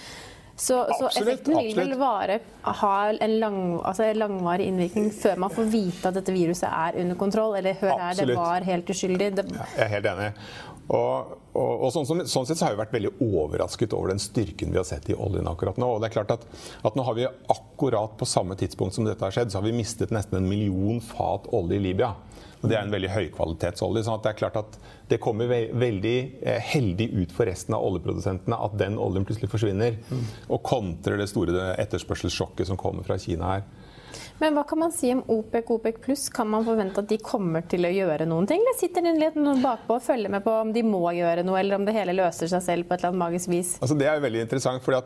Så, 0.57 0.77
så 0.99 1.09
effekten 1.19 1.57
vil 1.59 1.75
vel 1.75 1.97
vare, 1.99 2.39
ha 2.63 2.93
en 3.11 3.33
lang, 3.43 3.57
altså 3.83 4.07
langvarig 4.15 4.69
innvirkning 4.71 5.09
før 5.11 5.41
man 5.43 5.51
får 5.51 5.67
vite 5.73 6.11
at 6.11 6.19
dette 6.21 6.35
viruset 6.35 6.69
er 6.69 7.01
under 7.03 7.19
kontroll? 7.19 7.57
Eller 7.59 7.75
hør 7.81 7.97
her, 7.99 8.21
det 8.21 8.37
var 8.39 8.67
helt 8.67 8.91
uskyldig. 8.95 9.33
Det... 9.41 9.47
Ja, 9.51 9.67
jeg 9.75 9.85
er 9.89 9.91
helt 9.97 10.07
enig. 10.13 10.29
Og, 10.95 11.35
og, 11.55 11.87
og 11.87 11.93
sånn, 11.95 12.27
sånn, 12.27 12.47
sett 12.49 12.59
så 12.59 12.67
har 12.67 12.75
vi 12.75 12.83
vært 12.83 12.95
veldig 12.97 13.13
overrasket 13.23 13.95
over 13.95 14.11
den 14.11 14.23
styrken 14.23 14.75
vi 14.75 14.81
har 14.81 14.87
sett 14.89 15.07
i 15.11 15.15
oljen 15.15 15.47
akkurat 15.51 15.79
nå. 15.79 15.89
Og 15.95 16.03
det 16.03 16.11
er 16.11 16.17
klart 16.17 16.35
at, 16.35 16.47
at 16.83 16.99
nå 16.99 17.07
har 17.07 17.17
vi 17.19 17.29
akkurat 17.31 18.17
på 18.19 18.29
samme 18.29 18.57
tidspunkt 18.59 18.97
som 18.97 19.07
dette 19.07 19.23
har 19.23 19.35
skjedd, 19.35 19.53
så 19.53 19.61
har 19.61 19.69
vi 19.69 19.77
mistet 19.77 20.15
nesten 20.15 20.41
en 20.41 20.51
million 20.51 20.99
fat 21.05 21.47
olje 21.55 21.79
i 21.79 21.85
Libya. 21.85 22.15
Og 22.65 22.71
det 22.71 22.79
er 22.79 22.87
en 22.87 22.95
veldig 22.95 23.11
høykvalitetsolje. 23.13 24.03
sånn 24.07 24.17
at 24.17 24.25
det 24.25 24.31
er 24.33 24.39
klart 24.39 24.55
at 24.57 24.77
det 25.11 25.21
kommer 25.21 25.51
veldig 25.53 26.17
eh, 26.41 26.63
heldig 26.73 27.11
ut 27.13 27.35
for 27.37 27.45
resten 27.45 27.77
av 27.77 27.85
oljeprodusentene 27.85 28.57
at 28.57 28.79
den 28.81 28.97
oljen 28.97 29.27
plutselig 29.29 29.53
forsvinner. 29.53 29.99
Mm. 30.09 30.23
Og 30.49 30.63
kontrer 30.65 31.21
det 31.21 31.29
store 31.29 31.75
etterspørselssjokket 31.83 32.71
som 32.71 32.81
kommer 32.81 33.05
fra 33.05 33.21
Kina 33.21 33.53
her. 33.53 33.67
Men 34.43 34.57
hva 34.57 34.65
kan 34.69 34.81
man 34.81 34.93
si 34.95 35.13
om 35.15 35.23
OPEC 35.31 35.71
OPEC 35.75 36.01
pluss? 36.05 36.29
Kan 36.35 36.51
man 36.53 36.67
forvente 36.67 37.03
at 37.03 37.09
de 37.11 37.19
kommer 37.23 37.65
til 37.71 37.87
å 37.87 37.93
gjøre 37.93 38.27
noen 38.29 38.49
ting? 38.51 38.63
Eller 38.65 38.79
sitter 38.79 39.05
de 39.05 39.15
litt 39.19 39.39
bakpå 39.63 39.99
og 39.99 40.05
følger 40.05 40.33
med 40.33 40.45
på 40.45 40.55
om 40.63 40.73
de 40.75 40.83
må 40.87 41.03
gjøre 41.17 41.45
noe, 41.47 41.59
eller 41.61 41.79
om 41.79 41.87
det 41.87 41.95
hele 41.97 42.17
løser 42.17 42.51
seg 42.51 42.65
selv 42.65 42.89
på 42.89 42.97
et 42.97 43.03
eller 43.03 43.13
annet 43.15 43.23
magisk 43.25 43.53
vis? 43.53 43.75
Altså, 43.81 43.97
det 43.99 44.09
er 44.11 44.23
veldig 44.25 44.45
interessant, 44.45 44.85
for 44.85 44.97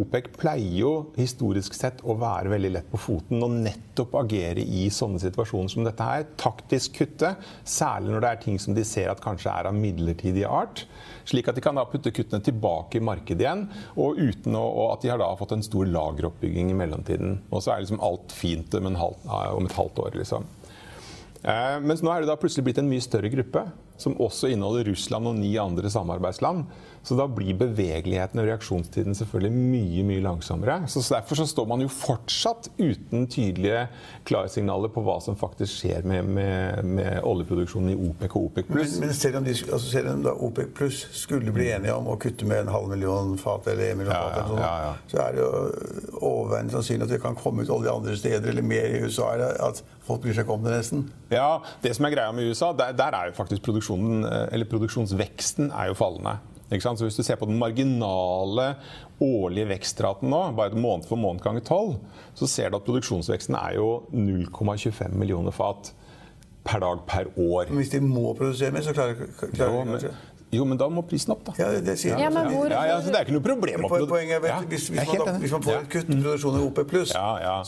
OPEC 0.00 0.30
pleier 0.40 0.78
jo 0.80 0.92
historisk 1.16 1.76
sett 1.76 2.02
å 2.04 2.16
være 2.20 2.52
veldig 2.54 2.72
lett 2.76 2.90
på 2.90 3.00
foten 3.00 3.42
og 3.46 3.54
nettopp 3.64 4.16
agere 4.22 4.64
i 4.64 4.88
sånne 4.92 5.20
situasjoner 5.22 5.72
som 5.72 5.86
dette 5.86 6.06
her. 6.06 6.26
Taktisk 6.40 6.98
kutte, 7.00 7.34
særlig 7.64 8.14
når 8.14 8.24
det 8.24 8.30
er 8.32 8.44
ting 8.44 8.60
som 8.62 8.76
de 8.76 8.84
ser 8.86 9.10
at 9.12 9.22
kanskje 9.24 9.52
er 9.52 9.70
av 9.70 9.76
midlertidig 9.76 10.46
art. 10.48 10.84
Slik 11.30 11.46
at 11.50 11.54
de 11.54 11.62
kan 11.62 11.76
da 11.78 11.84
putte 11.86 12.10
kuttene 12.14 12.42
tilbake 12.42 12.98
i 12.98 13.04
markedet 13.04 13.44
igjen, 13.44 13.66
og 14.00 14.18
uten 14.18 14.56
å, 14.58 14.64
og 14.66 14.86
at 14.96 15.04
de 15.04 15.12
har 15.12 15.20
da 15.20 15.28
fått 15.38 15.54
en 15.54 15.62
stor 15.62 15.86
lageroppbygging 15.86 16.72
i 16.72 16.78
mellomtiden. 16.78 17.36
Og 17.52 17.62
så 17.62 17.74
er 17.74 17.84
liksom 17.84 18.02
alt 18.02 18.34
fint 18.34 18.49
om, 18.58 18.96
om 19.56 19.66
et 19.66 19.76
halvt 19.76 20.02
år. 20.06 20.18
liksom. 20.20 20.46
Eh, 21.42 21.76
mens 21.80 22.02
nå 22.04 22.12
er 22.12 22.22
det 22.22 22.30
da 22.30 22.38
plutselig 22.40 22.66
blitt 22.68 22.80
en 22.82 22.90
mye 22.90 23.04
større 23.04 23.30
gruppe, 23.32 23.64
som 24.02 24.16
også 24.20 24.50
inneholder 24.52 24.90
Russland 24.90 25.30
og 25.30 25.38
ni 25.38 25.56
andre 25.60 25.90
samarbeidsland. 25.92 26.66
Så 27.02 27.16
da 27.16 27.24
blir 27.32 27.56
bevegeligheten 27.56 28.42
og 28.42 28.46
reaksjonstiden 28.50 29.16
selvfølgelig 29.16 29.56
mye 29.56 30.02
mye 30.04 30.24
langsommere. 30.24 30.82
Så 30.88 31.00
Derfor 31.10 31.40
så 31.40 31.46
står 31.48 31.68
man 31.70 31.80
jo 31.80 31.88
fortsatt 31.88 32.68
uten 32.76 33.24
tydelige 33.30 33.86
klarsignaler 34.28 34.92
på 34.92 35.02
hva 35.06 35.16
som 35.24 35.38
faktisk 35.40 35.80
skjer 35.80 36.04
med, 36.08 36.28
med, 36.28 36.84
med 36.84 37.24
oljeproduksjonen 37.24 37.94
i 37.94 37.96
OPEC 38.10 38.36
og 38.36 38.50
OPEC 38.50 38.68
pluss. 38.68 38.98
Men, 38.98 39.08
men, 39.08 39.16
selv 39.16 39.40
om, 39.40 39.48
de, 39.48 39.54
altså 39.56 39.88
selv 39.88 40.12
om 40.12 40.28
OPEC 40.50 40.74
pluss 40.76 41.00
skulle 41.22 41.54
bli 41.56 41.70
enige 41.72 41.96
om 41.96 42.10
å 42.12 42.18
kutte 42.20 42.48
med 42.48 42.66
en 42.66 42.74
halv 42.74 42.92
million 42.92 43.32
fat 43.40 43.72
eller 43.72 43.94
en 43.94 44.02
million 44.02 44.16
ja, 44.16 44.34
fat, 44.34 44.52
sånn, 44.52 44.60
ja, 44.60 44.74
ja, 44.84 44.92
så 45.10 45.22
er 45.24 45.38
det 45.38 45.46
jo 45.46 46.20
overveiende 46.20 46.76
sannsynlig 46.76 47.08
at 47.08 47.14
det 47.16 47.22
kan 47.24 47.38
komme 47.38 47.64
ut 47.64 47.72
olje 47.72 47.96
andre 47.96 48.18
steder 48.20 48.52
eller 48.52 48.66
mer 48.76 48.92
i 48.92 49.00
USA. 49.06 49.32
At 49.70 49.80
folk 50.04 50.20
bryr 50.24 50.36
seg 50.36 50.44
ikke 50.44 50.56
om 50.58 50.68
det 50.68 50.76
nesten? 50.76 51.08
Ja, 51.32 51.62
det 51.80 51.94
som 51.96 52.06
er 52.06 52.14
greia 52.14 52.32
med 52.34 52.50
USA, 52.50 52.72
der, 52.76 52.92
der 52.98 53.16
er 53.16 53.30
jo 53.30 53.36
faktisk 53.36 53.64
produksjonen, 53.64 53.89
eller 53.89 53.89
produksjonsveksten 54.70 55.70
er 55.70 55.90
jo 55.90 55.98
fallende. 55.98 56.38
Så 56.70 56.94
Hvis 57.02 57.16
du 57.16 57.22
ser 57.26 57.36
på 57.36 57.48
den 57.50 57.58
marginale 57.58 58.76
årlige 59.20 59.68
vekstraten 59.72 60.30
nå, 60.30 60.52
bare 60.54 60.78
måned 60.78 61.08
for 61.08 61.18
måned 61.18 61.42
ganger 61.42 61.60
12, 61.60 61.96
så 62.34 62.46
ser 62.46 62.70
du 62.70 62.76
at 62.78 62.86
produksjonsveksten 62.86 63.56
er 63.58 63.74
jo 63.80 64.04
0,25 64.12 65.16
millioner 65.18 65.50
fat 65.50 65.90
per 66.64 66.78
dag 66.78 67.02
per 67.08 67.26
år. 67.36 67.66
Men 67.68 67.82
hvis 67.82 67.90
de 67.90 68.00
må 68.00 68.34
produsere 68.38 68.70
mer, 68.70 68.84
så 68.86 68.94
klarer, 68.94 69.14
de 69.14 69.26
ikke 69.26 69.50
kanskje 69.50 70.14
jo, 70.50 70.64
men 70.66 70.78
da 70.78 70.88
må 70.90 71.04
prisen 71.06 71.30
opp, 71.30 71.44
da. 71.46 71.52
Ja, 71.60 71.68
det, 71.70 71.84
det 71.86 71.94
sier 72.00 72.18
ja, 72.18 72.28
men 72.34 72.48
hvor... 72.50 72.72
ja, 72.72 72.80
ja, 72.88 72.96
så 72.98 73.12
Det 73.12 73.20
er 73.20 73.28
ikke 73.28 73.36
noe 73.36 73.44
problem. 73.44 73.84
Poenget 73.86 74.42
er 74.42 74.54
at 74.56 74.64
hvis, 74.66 74.88
hvis, 74.90 75.12
man, 75.12 75.20
da, 75.28 75.34
hvis, 75.38 75.52
man, 75.54 75.66
får 75.66 75.76
et 75.76 75.90
kutt 75.92 76.08
i 76.10 76.16
produksjonen 76.16 76.58
i 76.58 76.64
OP+, 76.66 76.80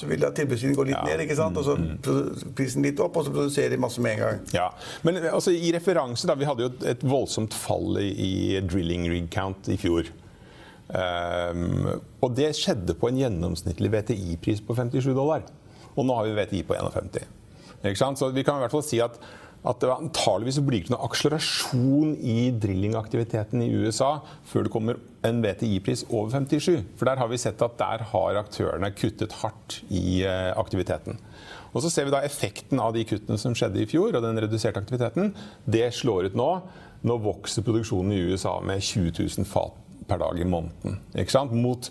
så 0.00 0.08
vil 0.10 0.24
da 0.24 0.30
tilbudssiden 0.34 0.74
gå 0.78 0.86
litt 0.88 1.04
ned, 1.06 1.22
ikke 1.22 1.36
sant? 1.38 1.60
og 1.60 1.68
så 1.68 1.76
mm, 1.78 1.92
mm. 2.02 2.56
prisen 2.58 2.82
litt 2.82 3.02
opp, 3.04 3.20
og 3.20 3.28
så 3.28 3.34
produserer 3.34 3.76
de 3.76 3.78
masse 3.84 4.02
med 4.02 4.16
en 4.16 4.24
gang. 4.24 4.40
Ja, 4.56 4.66
Men 5.06 5.20
altså, 5.30 5.54
i 5.54 5.70
referanse, 5.76 6.26
da, 6.26 6.34
vi 6.38 6.48
hadde 6.48 6.66
jo 6.66 6.72
et 6.90 7.06
voldsomt 7.06 7.54
fall 7.54 8.00
i 8.02 8.58
drilling 8.66 9.06
rig 9.12 9.30
count 9.30 9.70
i 9.70 9.78
fjor. 9.78 10.10
Um, 10.92 11.86
og 12.20 12.34
det 12.36 12.50
skjedde 12.58 12.96
på 12.98 13.08
en 13.08 13.20
gjennomsnittlig 13.22 13.92
VTI-pris 13.94 14.60
på 14.66 14.74
57 14.76 15.12
dollar. 15.14 15.46
og 15.94 16.06
nå 16.08 16.14
har 16.16 16.26
vi 16.26 16.34
VTI 16.34 16.64
på 16.66 16.74
51. 16.74 17.30
Ikke 17.82 17.98
sant? 17.98 18.18
Så 18.18 18.30
vi 18.32 18.44
kan 18.46 18.58
i 18.58 18.64
hvert 18.64 18.74
fall 18.74 18.84
si 18.86 19.00
at, 19.04 19.18
at 19.62 19.78
det 19.82 19.92
antageligvis 19.94 20.58
blir 20.66 20.82
ikke 20.82 20.94
noe 20.96 21.06
akselerasjon 21.06 22.16
i 22.18 22.50
drillingaktiviteten 22.62 23.62
i 23.62 23.70
USA 23.84 24.16
før 24.48 24.66
det 24.66 24.72
kommer 24.74 24.98
en 25.26 25.38
VTI-pris 25.44 26.02
over 26.08 26.32
57. 26.34 26.82
For 26.98 27.06
der 27.06 27.20
har 27.22 27.30
vi 27.30 27.38
sett 27.38 27.62
at 27.62 27.76
der 27.78 28.02
har 28.10 28.40
aktørene 28.40 28.90
kuttet 28.98 29.36
hardt 29.42 29.78
i 29.86 30.24
eh, 30.26 30.50
aktiviteten. 30.58 31.20
Og 31.72 31.84
så 31.84 31.92
ser 31.92 32.08
vi 32.08 32.14
da 32.14 32.24
effekten 32.26 32.82
av 32.82 32.96
de 32.96 33.04
kuttene 33.08 33.38
som 33.40 33.54
skjedde 33.56 33.84
i 33.84 33.88
fjor, 33.88 34.10
og 34.12 34.24
den 34.24 34.40
reduserte 34.42 34.82
aktiviteten. 34.82 35.30
Det 35.64 35.86
slår 35.94 36.32
ut 36.32 36.38
nå. 36.38 36.50
Nå 37.06 37.18
vokser 37.22 37.64
produksjonen 37.66 38.12
i 38.14 38.24
USA 38.32 38.58
med 38.66 38.82
20 38.82 39.14
000 39.14 39.48
fat 39.48 39.78
per 40.10 40.20
dag 40.22 40.38
i 40.42 40.48
måneden. 40.48 40.98
Mot 41.54 41.88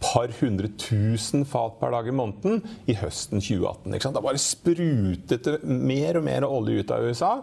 par 0.00 0.32
hundre 0.40 0.70
tusen 0.80 1.44
fat 1.48 1.76
per 1.80 1.92
dag 1.94 2.08
i 2.08 2.14
måneden 2.14 2.62
i 2.88 2.96
høsten 2.98 3.42
2018. 3.42 3.92
Ikke 3.94 4.06
sant? 4.06 4.16
Da 4.16 4.24
bare 4.24 4.40
sprutet 4.40 5.44
det 5.46 5.58
mer 5.64 6.20
og 6.20 6.26
mer 6.26 6.48
olje 6.48 6.80
ut 6.80 6.94
av 6.96 7.04
USA. 7.10 7.34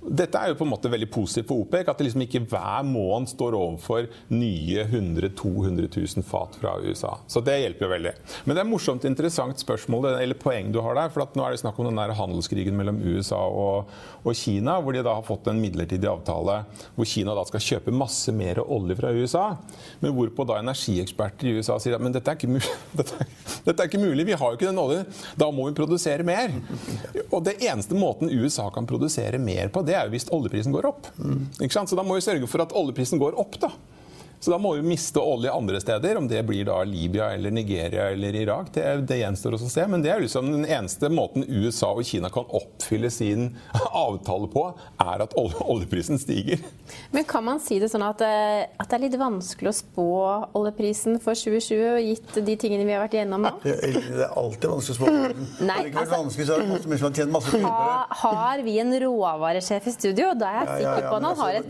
Dette 0.00 0.40
er 0.40 0.52
jo 0.52 0.56
på 0.56 0.64
en 0.64 0.72
måte 0.72 0.88
veldig 0.88 1.10
positivt 1.12 1.50
for 1.50 1.60
OPEC, 1.60 1.88
at 1.90 1.98
det 1.98 2.06
liksom 2.06 2.22
ikke 2.24 2.40
hver 2.48 2.84
måned 2.88 3.28
står 3.28 3.56
overfor 3.58 4.06
nye 4.32 4.86
100 4.86 5.28
200 5.36 5.88
000 5.92 6.24
fat 6.24 6.56
fra 6.60 6.78
USA. 6.80 7.18
Så 7.26 7.42
det 7.44 7.58
hjelper 7.60 7.86
jo 7.86 7.90
veldig. 7.92 8.12
Men 8.44 8.56
det 8.56 8.62
er 8.62 8.68
morsomt 8.70 9.04
interessant 9.08 9.60
spørsmål 9.60 10.10
eller 10.12 10.38
poeng 10.40 10.70
du 10.72 10.80
har 10.84 10.96
der. 10.96 11.12
For 11.12 11.26
nå 11.36 11.44
er 11.44 11.54
det 11.54 11.62
snakk 11.62 11.78
om 11.80 11.90
den 11.90 12.00
der 12.00 12.14
handelskrigen 12.16 12.76
mellom 12.78 13.00
USA 13.04 13.40
og, 13.40 13.90
og, 14.22 14.32
Kina, 14.40 14.78
hvor 14.80 14.96
de 14.96 15.04
da 15.04 15.18
har 15.18 15.26
fått 15.26 15.50
en 15.50 15.60
midlertidig 15.60 16.08
avtale 16.08 16.62
hvor 16.96 17.08
Kina 17.08 17.34
da 17.36 17.44
skal 17.48 17.64
kjøpe 17.64 17.94
masse 17.94 18.32
mer 18.34 18.62
olje 18.64 18.96
fra 18.98 19.12
USA. 19.12 19.44
Men 20.00 20.16
hvorpå 20.16 20.46
da 20.48 20.60
energieksperter 20.62 21.50
i 21.50 21.58
USA 21.58 21.76
sier 21.80 21.98
at 21.98 22.04
men 22.04 22.14
dette 22.16 22.32
er 22.32 22.40
ikke 22.40 22.50
mulig. 22.50 22.76
Dette, 23.00 23.24
dette 23.64 23.84
er 23.84 23.88
ikke 23.88 24.00
mulig, 24.00 24.24
vi 24.28 24.36
har 24.36 24.52
jo 24.52 24.56
ikke 24.56 24.68
den 24.68 24.80
oljen. 24.80 25.06
Da 25.38 25.46
må 25.54 25.66
vi 25.68 25.76
produsere 25.76 26.24
mer. 26.26 26.52
Og 27.30 27.42
det 27.46 27.56
eneste 27.62 27.96
måten 27.98 28.32
USA 28.32 28.66
kan 28.74 28.88
produsere 28.88 29.38
mer 29.40 29.70
på, 29.72 29.82
det 29.90 29.98
er 29.98 30.06
jo 30.06 30.14
hvis 30.14 30.28
oljeprisen 30.30 30.74
går 30.74 30.86
opp. 30.90 31.10
Mm. 31.18 31.48
Så 31.58 31.98
da 31.98 32.06
må 32.06 32.16
vi 32.16 32.24
sørge 32.24 32.50
for 32.50 32.62
at 32.62 32.74
oljeprisen 32.76 33.20
går 33.20 33.38
opp. 33.40 33.58
da. 33.60 33.74
Så 34.40 34.50
da 34.50 34.56
må 34.58 34.72
vi 34.78 34.82
miste 34.88 35.20
olje 35.20 35.52
andre 35.52 35.80
steder, 35.82 36.16
om 36.16 36.28
det 36.28 36.40
blir 36.48 36.64
da 36.64 36.78
Libya 36.88 37.26
eller 37.34 37.52
Nigeria 37.52 38.06
eller 38.10 38.34
Irak. 38.34 38.70
Det, 38.72 38.84
det 39.04 39.18
gjenstår 39.20 39.58
å 39.58 39.60
se. 39.60 39.84
Men 39.84 40.00
det 40.00 40.14
er 40.14 40.22
liksom 40.24 40.48
den 40.48 40.64
eneste 40.64 41.10
måten 41.12 41.44
USA 41.44 41.90
og 41.92 42.06
Kina 42.08 42.30
kan 42.32 42.48
oppfylle 42.48 43.10
sin 43.12 43.50
avtale 44.06 44.48
på, 44.48 44.64
er 45.04 45.24
at 45.26 45.36
oljeprisen 45.36 46.16
stiger. 46.20 46.62
Men 47.12 47.26
kan 47.28 47.44
man 47.44 47.60
si 47.60 47.76
det 47.82 47.90
sånn 47.92 48.06
at, 48.06 48.24
eh, 48.24 48.64
at 48.80 48.88
det 48.88 48.96
er 48.96 49.04
litt 49.04 49.18
vanskelig 49.20 49.70
å 49.70 49.74
spå 49.76 50.08
oljeprisen 50.56 51.20
for 51.20 51.36
2020, 51.36 52.00
gitt 52.08 52.40
de 52.48 52.56
tingene 52.64 52.88
vi 52.88 52.96
har 52.96 53.04
vært 53.04 53.18
igjennom 53.18 53.44
nå? 53.44 53.52
Det 53.66 53.76
er 53.76 54.24
alltid 54.40 54.66
vanskelig 54.72 54.96
å 54.96 55.00
spå. 55.02 55.12
Nei, 55.68 55.78
altså, 55.90 56.14
vanskelig, 56.16 56.48
så 56.48 56.56
er 56.56 56.64
det 56.64 56.80
som 56.80 56.96
har 57.10 57.30
masse 57.36 57.62
ha, 57.66 57.92
Har 58.22 58.64
vi 58.64 58.78
en 58.80 58.96
råvaresjef 59.04 59.92
i 59.92 59.94
studio? 59.98 60.32
Da 60.40 60.48
er 60.48 60.58
jeg 60.62 60.72
sikker 60.72 60.88
ja, 60.88 60.96
ja, 60.96 61.04
ja, 61.04 61.12
på 61.12 61.20
at 61.20 61.28
han 61.28 61.38
har 61.44 61.60
et 61.60 61.68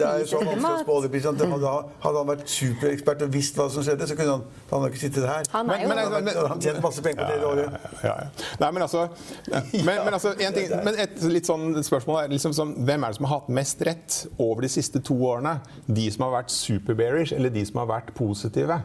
prisestimat. 1.10 1.68
Hadde 2.06 2.16
han 2.22 2.30
vært 2.30 2.48
superekspert 2.60 3.24
og 3.26 3.32
visst 3.34 3.58
hva 3.58 3.66
som 3.72 3.84
skjedde, 3.84 4.08
så 4.08 4.16
kunne 4.18 4.36
han, 4.36 4.44
han 4.70 4.86
ikke 4.88 5.02
sittet 5.02 5.26
her. 5.28 5.48
Han 5.54 5.72
er 5.72 5.84
jo... 5.84 5.90
Men, 5.90 6.00
men, 6.00 6.28
men, 6.28 6.40
han 6.52 6.62
tjente 6.62 6.84
masse 6.84 7.04
penger 7.04 7.24
på 7.24 7.36
det 7.36 7.48
året. 7.50 7.88
Ja, 8.04 8.14
ja, 8.24 8.48
Nei, 8.62 8.70
men 8.76 8.86
altså, 8.86 9.06
men, 9.50 9.90
men 9.90 10.16
altså 10.16 10.34
en 10.34 10.56
ting, 10.56 10.74
men 10.86 11.00
et 11.06 11.22
litt 11.30 11.50
sånn 11.50 11.74
spørsmål 11.86 12.24
er 12.24 12.34
liksom 12.34 12.54
som, 12.56 12.74
Hvem 12.86 13.04
er 13.06 13.12
det 13.12 13.20
som 13.20 13.28
har 13.28 13.40
hatt 13.40 13.52
mest 13.60 13.84
rett 13.86 14.20
over 14.38 14.64
de 14.66 14.72
siste 14.72 15.02
to 15.04 15.16
årene? 15.28 15.58
De 15.86 16.06
som 16.12 16.26
har 16.28 16.36
vært 16.40 16.54
superbearish, 16.54 17.34
eller 17.36 17.52
de 17.54 17.64
som 17.68 17.82
har 17.82 17.90
vært 17.90 18.14
positive? 18.16 18.80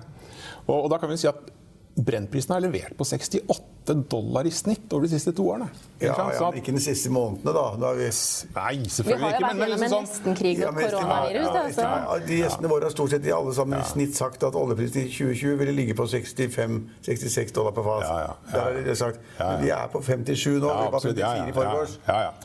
Og, 0.65 0.77
og 0.77 0.89
da 0.94 1.00
kan 1.01 1.12
vi 1.12 1.20
si 1.22 1.29
at 1.29 1.54
Brentprisen 1.95 2.51
har 2.51 2.59
levert 2.59 2.97
på 2.97 3.05
68 3.07 3.93
dollar 4.09 4.47
i 4.47 4.51
snitt 4.51 4.91
over 4.93 5.05
de 5.05 5.11
siste 5.13 5.31
to 5.35 5.45
årene. 5.47 5.67
Ja, 6.01 6.15
ja, 6.17 6.49
men 6.49 6.57
ikke 6.59 6.73
de 6.75 6.81
siste 6.83 7.11
månedene, 7.13 7.53
da. 7.55 7.63
da 7.79 7.91
vi... 7.95 8.09
Nei, 8.55 8.73
selvfølgelig 8.91 8.97
ikke. 8.97 9.05
Vi 9.05 9.13
har 9.13 9.21
jo 9.21 9.29
vært 9.29 9.61
gjennom 9.61 9.85
en 9.85 9.93
sånn... 9.93 10.07
nesten-krig 10.09 10.63
og 10.65 10.79
koronavirus. 10.79 11.45
Ja, 11.45 11.61
ja, 11.77 11.93
ja, 12.01 12.17
de 12.25 12.39
gjestene 12.41 12.71
våre 12.73 12.89
har 12.89 12.95
stort 12.95 13.13
sett 13.13 13.29
alle 13.37 13.53
sammen 13.55 13.79
i 13.79 13.87
snitt 13.87 14.17
sagt 14.17 14.43
at 14.49 14.57
oljeprisen 14.59 15.05
i 15.05 15.13
2020 15.13 15.61
ville 15.61 15.77
ligge 15.77 15.95
på 15.95 16.09
65-66 16.11 17.55
dollar 17.55 17.77
per 17.77 17.87
fat. 17.87 18.03
Ja, 18.09 18.17
ja, 18.25 18.65
ja. 18.73 18.83
Det 18.89 18.97
sagt. 18.99 19.23
Men 19.39 19.63
de 19.63 19.71
er 19.77 19.87
på 19.95 20.03
57 20.09 20.49
nå. 20.49 20.73
Ja, 20.73 20.91
var 20.97 21.07
54 21.07 21.47
i 21.47 21.55
forgårs. 21.55 21.95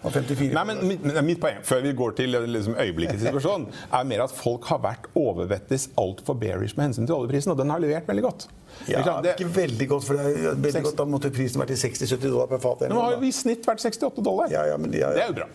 Og 0.04 0.14
54 0.14 0.54
Nei, 0.60 0.66
men 0.70 0.86
mitt, 0.92 1.10
mitt, 1.32 1.42
poeng, 1.42 1.58
før 1.66 1.82
vi 1.88 1.96
går 2.04 2.16
til 2.22 2.38
liksom, 2.54 2.78
øyeblikkets 2.78 3.26
situasjon, 3.26 3.66
er 3.98 4.08
mer 4.14 4.26
at 4.28 4.38
folk 4.38 4.70
har 4.70 4.84
vært 4.86 5.10
overvettes 5.18 5.90
altfor 5.98 6.38
bearish 6.38 6.78
med 6.78 6.90
hensyn 6.90 7.10
til 7.10 7.18
oljeprisen, 7.18 7.56
og 7.56 7.58
den 7.58 7.74
har 7.74 7.82
levert 7.82 8.06
veldig 8.06 8.28
godt. 8.28 8.50
Ja, 8.88 9.20
det, 9.22 9.34
ikke 9.36 9.50
veldig 9.54 9.88
godt, 9.90 10.06
for 10.06 10.18
det 10.18 10.28
er 10.30 10.54
veldig 10.54 10.82
godt, 10.88 10.96
da 10.98 11.06
måtte 11.08 11.30
prisen 11.34 11.62
vært 11.62 11.74
i 11.74 11.78
60-70 11.80 12.22
dollar 12.26 12.48
per 12.50 12.62
fat. 12.62 12.86
Nå 12.90 13.02
har 13.02 13.16
jo 13.16 13.28
i 13.28 13.32
snitt 13.34 13.66
vært 13.68 13.82
68 13.84 14.24
dollar. 14.24 14.52
Ja, 14.52 14.64
ja, 14.70 14.78
men, 14.80 14.92
det 14.94 15.04
er 15.04 15.26
jo 15.28 15.36
bra. 15.42 15.48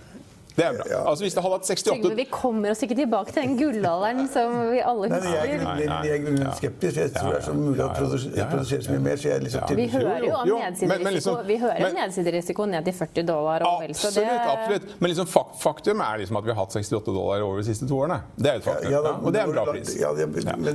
Det 0.56 0.64
er 0.66 0.78
bra. 0.78 1.00
Altså, 1.10 1.26
hvis 1.26 1.34
det 1.36 1.42
hadde 1.44 1.58
hatt 1.58 1.68
68 1.68 1.86
Trygve, 1.86 2.16
Vi 2.16 2.26
kommer 2.32 2.72
oss 2.72 2.84
ikke 2.86 2.96
tilbake 2.96 3.34
til 3.36 3.42
den 3.44 3.58
gullalderen 3.60 4.30
som 4.32 4.54
vi 4.72 4.80
alle 4.80 5.10
husker. 5.12 5.26
Nei, 5.26 5.34
jeg, 5.36 5.60
jeg, 5.60 6.06
jeg 6.08 6.46
er 6.46 6.54
skeptisk. 6.60 7.00
Jeg 7.02 7.12
tror 7.16 7.34
det 7.34 7.40
er 7.40 7.46
så 7.48 7.56
mulig 7.58 7.84
å 7.84 7.90
produsere, 7.98 8.86
så 8.86 8.94
mye 8.94 9.04
mer. 9.08 9.20
Så 9.20 9.30
jeg 9.32 9.44
liksom 9.44 9.76
Vi 9.82 9.88
hører 9.96 10.28
jo 10.30 10.38
om 10.38 10.52
nedsiderisiko 10.64 11.36
liksom, 11.50 11.98
nedsiderisiko 12.00 12.70
ned 12.72 12.88
til 12.88 12.98
40 13.02 13.28
dollar 13.32 13.68
og 13.68 13.84
vel 13.84 13.96
så 14.00 14.14
det 14.16 14.24
Absolutt. 14.46 14.96
Men 15.00 15.12
liksom, 15.12 15.28
faktum 15.66 16.06
er 16.06 16.24
liksom 16.24 16.40
at 16.40 16.48
vi 16.48 16.54
har 16.54 16.62
hatt 16.62 16.78
68 16.80 17.12
dollar 17.12 17.44
over 17.50 17.60
de 17.60 17.68
siste 17.68 17.90
to 17.90 18.00
årene. 18.06 18.22
Det 18.40 18.54
er 18.54 18.62
et 18.62 18.68
faktum. 18.70 18.96
Ja, 18.96 19.04
og 19.16 19.36
det 19.36 19.42
er 19.42 19.50
en 19.50 19.56
bra 19.58 19.68
pris. 19.74 19.96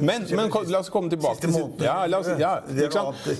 Men, 0.04 0.28
men, 0.28 0.52
la 0.74 0.82
oss 0.82 0.92
komme 0.92 1.12
tilbake 1.12 1.40
til 1.46 1.56
ja, 1.86 2.02
la 2.10 2.20
oss, 2.20 2.30
ja, 2.40 2.58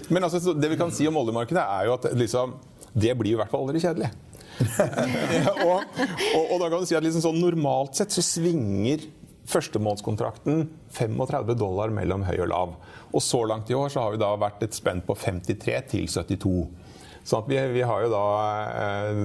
Men 0.09 0.25
altså, 0.25 0.55
det 0.57 0.73
vi 0.73 0.81
kan 0.81 0.93
si 0.95 1.09
om 1.09 1.21
oljemarkedet, 1.21 1.63
er 1.63 1.91
jo 1.91 1.97
at 1.99 2.11
liksom, 2.17 2.57
det 2.93 3.15
blir 3.19 3.37
i 3.37 3.41
hvert 3.41 3.53
fall 3.53 3.67
aldri 3.67 3.83
kjedelig. 3.83 4.11
og, 5.67 5.81
og, 6.35 6.45
og, 6.45 6.57
da 6.61 6.69
kan 6.69 6.83
du 6.83 6.89
si 6.89 6.97
at 6.99 7.05
liksom 7.05 7.25
sånn, 7.25 7.41
Normalt 7.41 8.01
sett 8.01 8.15
så 8.15 8.25
svinger 8.25 9.07
førstemånedskontrakten 9.51 10.67
35 10.95 11.57
dollar 11.59 11.93
mellom 11.95 12.27
høy 12.29 12.37
og 12.45 12.51
lav. 12.53 12.77
Og 13.11 13.25
så 13.25 13.43
langt 13.49 13.71
i 13.71 13.79
år 13.79 13.91
så 13.91 14.05
har 14.05 14.15
vi 14.15 14.23
da 14.23 14.31
vært 14.39 14.63
et 14.67 14.77
spenn 14.77 15.03
på 15.07 15.17
53 15.19 15.81
til 15.91 16.07
72. 16.11 16.55
Sånn 17.31 17.45
vi, 17.47 17.57
vi, 17.75 17.83
har 17.85 18.01
jo 18.01 18.09
da 18.11 18.23
eh, 18.81 19.19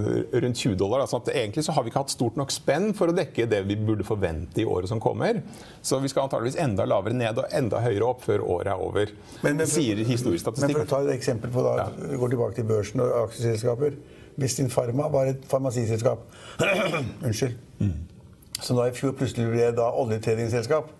rundt 0.44 0.60
20 0.60 0.76
dollar. 0.80 1.06
sånn 1.08 1.24
at 1.24 1.32
Egentlig 1.32 1.64
så 1.66 1.76
har 1.76 1.86
vi 1.86 1.92
ikke 1.92 2.02
hatt 2.04 2.14
stort 2.14 2.36
nok 2.40 2.52
spenn 2.54 2.90
for 2.98 3.12
å 3.12 3.16
dekke 3.16 3.48
det 3.50 3.62
vi 3.70 3.78
burde 3.80 4.06
forvente 4.08 4.62
i 4.62 4.68
året 4.68 4.92
som 4.92 5.00
kommer. 5.02 5.40
Så 5.82 6.02
vi 6.04 6.12
skal 6.12 6.28
antageligvis 6.28 6.60
enda 6.62 6.88
lavere 6.90 7.16
ned 7.16 7.40
og 7.40 7.56
enda 7.56 7.80
høyere 7.86 8.10
opp 8.10 8.26
før 8.26 8.44
året 8.58 8.74
er 8.74 8.84
over. 8.84 9.16
Men, 9.46 9.56
men, 9.62 9.70
sier 9.70 10.02
historiestatistikk. 10.04 10.76
Men 10.76 10.84
for 10.84 10.90
å 10.90 10.92
ta 10.92 11.02
et 11.08 11.16
eksempel 11.16 11.54
på 11.56 11.64
da, 11.66 11.78
ja. 11.86 12.12
går 12.20 12.36
tilbake 12.36 12.60
til 12.60 12.70
børsen 12.70 13.06
og 13.06 13.16
aksjeselskaper. 13.24 13.98
Vistin 14.38 14.70
Pharma 14.70 15.08
var 15.12 15.32
et 15.32 15.46
farmasiselskap. 15.50 16.26
Unnskyld. 17.26 17.56
Mm. 17.80 17.94
Så 18.62 18.76
da 18.76 18.88
i 18.88 18.96
fjor 18.96 19.16
plutselig 19.18 19.48
ble 19.52 19.72
da 19.76 19.90
oljetradingselskap. 19.92 20.92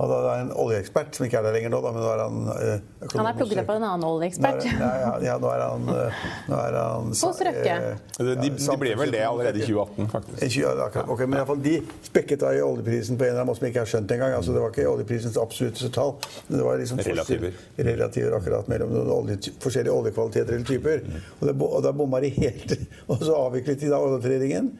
Og 0.00 0.08
da 0.08 0.18
er 0.32 0.42
en 0.46 0.50
oljeekspert 0.56 1.16
som 1.16 1.26
ikke 1.26 1.36
er 1.40 1.44
der 1.44 1.54
lenger 1.58 1.72
nå, 1.74 1.78
da, 1.84 1.90
men 1.92 2.00
nå 2.00 2.08
er 2.08 2.20
han 2.22 2.36
øh, 2.54 3.08
Han 3.12 3.26
er 3.28 3.36
plukket 3.36 3.58
opp 3.60 3.72
av 3.72 3.80
en 3.80 3.86
annen 3.90 4.06
oljeekspert? 4.08 4.68
Ja, 4.70 4.92
ja, 5.26 5.34
nå 5.42 5.50
er 5.52 5.64
han, 5.66 5.88
øh, 5.92 6.22
nå 6.48 6.60
er 6.60 6.76
han 6.78 7.10
Hos 7.10 7.42
Røkke. 7.44 7.74
Eh, 7.90 8.30
de, 8.30 8.36
de, 8.56 8.76
ble 8.80 8.94
vel 8.96 9.12
det 9.12 9.20
allerede 9.26 9.60
i 9.60 9.66
2018, 9.66 10.08
faktisk. 10.14 10.56
Okay, 11.04 11.26
men 11.26 11.42
i 11.42 11.44
fall, 11.50 11.60
de 11.66 11.74
spekket 12.06 12.40
da 12.40 12.52
i 12.56 12.62
oljeprisen 12.64 13.20
på 13.20 13.26
en 13.26 13.34
eller 13.34 13.42
annen 13.42 13.50
måte 13.50 13.60
som 13.60 13.68
ikke 13.68 13.82
har 13.82 13.90
skjønt 13.92 14.14
engang. 14.16 14.36
Altså, 14.38 14.54
det 14.56 14.62
var 14.64 14.72
ikke 14.72 14.86
oljeprisens 14.88 15.36
absolutte 15.42 15.90
tall, 15.92 16.14
men 16.46 16.56
det 16.56 16.68
var 16.70 16.80
liksom 16.80 17.02
relativer, 17.04 17.58
relativer 17.90 18.36
akkurat 18.38 18.70
mellom 18.72 18.94
olje, 19.18 19.36
forskjellige 19.60 19.98
oljekvaliteter 19.98 20.56
eller 20.56 20.70
typer. 20.70 21.04
Mm. 21.04 21.18
Og, 21.34 21.44
det, 21.50 21.56
og 21.68 21.84
da 21.84 21.92
bomma 22.00 22.22
de 22.24 22.32
helt. 22.38 22.72
Og 23.10 23.20
så 23.20 23.36
avviklet 23.36 23.82
de 23.82 23.92
da 23.92 24.00
oljetradingen 24.00 24.72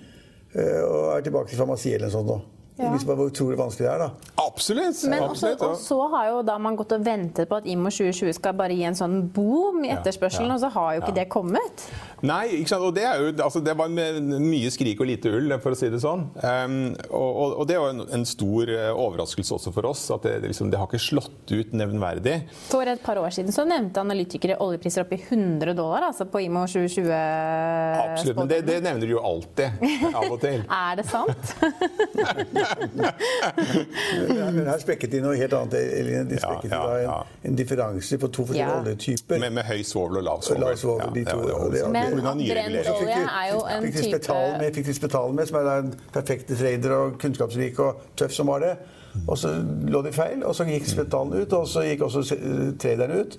og 0.50 1.12
er 1.14 1.22
tilbake 1.22 1.52
til 1.52 1.60
farmasi 1.60 1.92
eller 1.94 2.08
noe 2.08 2.14
sånt 2.16 2.26
nå. 2.26 2.38
Ja. 2.80 2.90
Hvis 2.94 3.04
man 3.04 3.18
tror 3.37 3.50
hvor 3.50 3.58
vanskelig 3.66 3.87
det 3.87 3.92
er, 3.92 4.02
da. 4.06 4.34
Absolutt. 4.40 5.00
Men 5.10 5.25
absolutt, 5.26 5.60
også, 5.60 5.68
og 5.68 5.80
så 5.84 5.99
har 6.14 6.28
jo 6.30 6.38
da 6.49 6.56
man 6.62 6.78
gått 6.78 6.94
og 6.96 7.04
ventet 7.04 7.49
på 7.50 7.58
at 7.60 7.66
IMO 7.68 7.92
2020 7.92 8.32
skal 8.38 8.56
bare 8.56 8.76
gi 8.76 8.87
en 8.88 8.96
sånn 8.96 9.18
boom 9.34 9.84
i 9.84 9.92
etterspørselen, 9.92 10.49
ja. 10.49 10.56
og 10.56 10.62
så 10.62 10.70
har 10.76 10.94
jo 10.96 11.02
ikke 11.04 11.16
det 11.18 11.26
kommet. 11.32 11.84
Nei, 12.26 12.44
ikke 12.60 12.72
sant? 12.72 12.84
og 12.84 12.94
det, 12.96 13.04
er 13.08 13.20
jo, 13.20 13.32
altså, 13.44 13.62
det 13.64 13.75
var 13.76 13.92
mye 13.92 14.72
skrik 14.72 15.00
og 15.00 15.10
lite 15.10 15.32
ull, 15.37 15.52
for 15.60 15.76
å 15.76 15.78
si 15.78 15.90
det 15.92 16.00
sånn. 16.02 16.26
Um, 16.40 16.78
og, 17.08 17.60
og, 17.60 17.64
det 17.68 17.78
var 17.80 17.94
en, 17.94 18.04
en, 18.16 18.26
stor 18.28 18.70
eh, 18.72 18.90
overraskelse 18.92 19.56
også 19.56 19.72
for 19.75 19.88
oss, 19.90 20.06
at 20.14 20.25
det, 20.28 20.34
liksom, 20.46 20.70
det 20.72 20.80
har 20.80 20.88
ikke 20.88 21.00
slått 21.02 21.52
ut 21.52 21.72
nevnverdig. 21.76 22.37
For 22.70 22.88
et 22.88 23.02
par 23.04 23.20
år 23.20 23.32
siden 23.34 23.54
så 23.56 23.66
nevnte 23.68 24.02
analytikere 24.02 24.58
oljepriser 24.62 25.04
opp 25.04 25.14
i 25.16 25.20
100 25.20 25.75
dollar 25.76 26.10
altså 26.10 26.28
på 26.30 26.44
IMO 26.46 26.64
2020. 26.68 27.10
Absolutt, 27.10 28.40
men 28.40 28.52
det, 28.52 28.62
det 28.68 28.80
nevner 28.84 29.08
de 29.08 29.16
jo 29.16 29.25
alltid. 29.25 29.80
Av 30.12 30.28
og 30.28 30.38
til. 30.42 30.64
er 30.80 31.00
det 31.00 31.08
sant? 31.10 31.54
men 34.54 34.66
her 34.66 34.78
spekket 34.82 35.12
de 35.12 35.20
noe 35.24 35.36
helt 35.38 35.54
annet. 35.56 35.72
De 36.30 36.38
spekket 36.38 36.70
ja, 36.72 36.80
ja, 36.80 36.98
ja. 37.04 37.16
En, 37.42 37.50
en, 37.50 37.56
differanse 37.58 38.18
på 38.20 38.30
to 38.30 38.46
forskjellige 38.50 38.78
oljetyper. 38.84 39.42
Med, 39.42 39.56
med, 39.58 39.66
høy 39.70 39.82
svovel 39.86 40.20
og 40.20 40.26
lav 40.28 40.44
svovel. 40.46 40.64
Lav 40.66 40.78
svovel 40.80 41.12
de 41.16 41.24
to, 41.26 41.38
men 41.90 42.16
brennolje 42.20 43.20
er 43.24 43.50
jo 43.52 43.60
en 43.66 43.90
type 43.90 44.20
Fikk 44.70 44.86
de 44.86 44.94
Spetalen 44.94 45.36
med, 45.36 45.48
som 45.50 45.58
er 45.58 45.70
en 45.74 45.92
perfekte 46.14 46.56
trader 46.56 46.94
og 46.94 47.18
kunnskapsrik 47.20 47.78
og 47.82 48.02
tøff 48.18 48.32
som 48.36 48.50
var 48.52 48.62
det. 48.64 48.74
Og 49.26 49.38
så 49.38 49.50
lå 49.90 50.02
de 50.06 50.12
feil, 50.14 50.44
og 50.46 50.54
så 50.54 50.64
gikk 50.68 50.86
Spetalen 50.86 51.34
ut, 51.42 51.52
og 51.58 51.66
så 51.68 51.82
gikk 51.86 52.06
også 52.06 52.22
traderen 52.80 53.24
ut. 53.24 53.38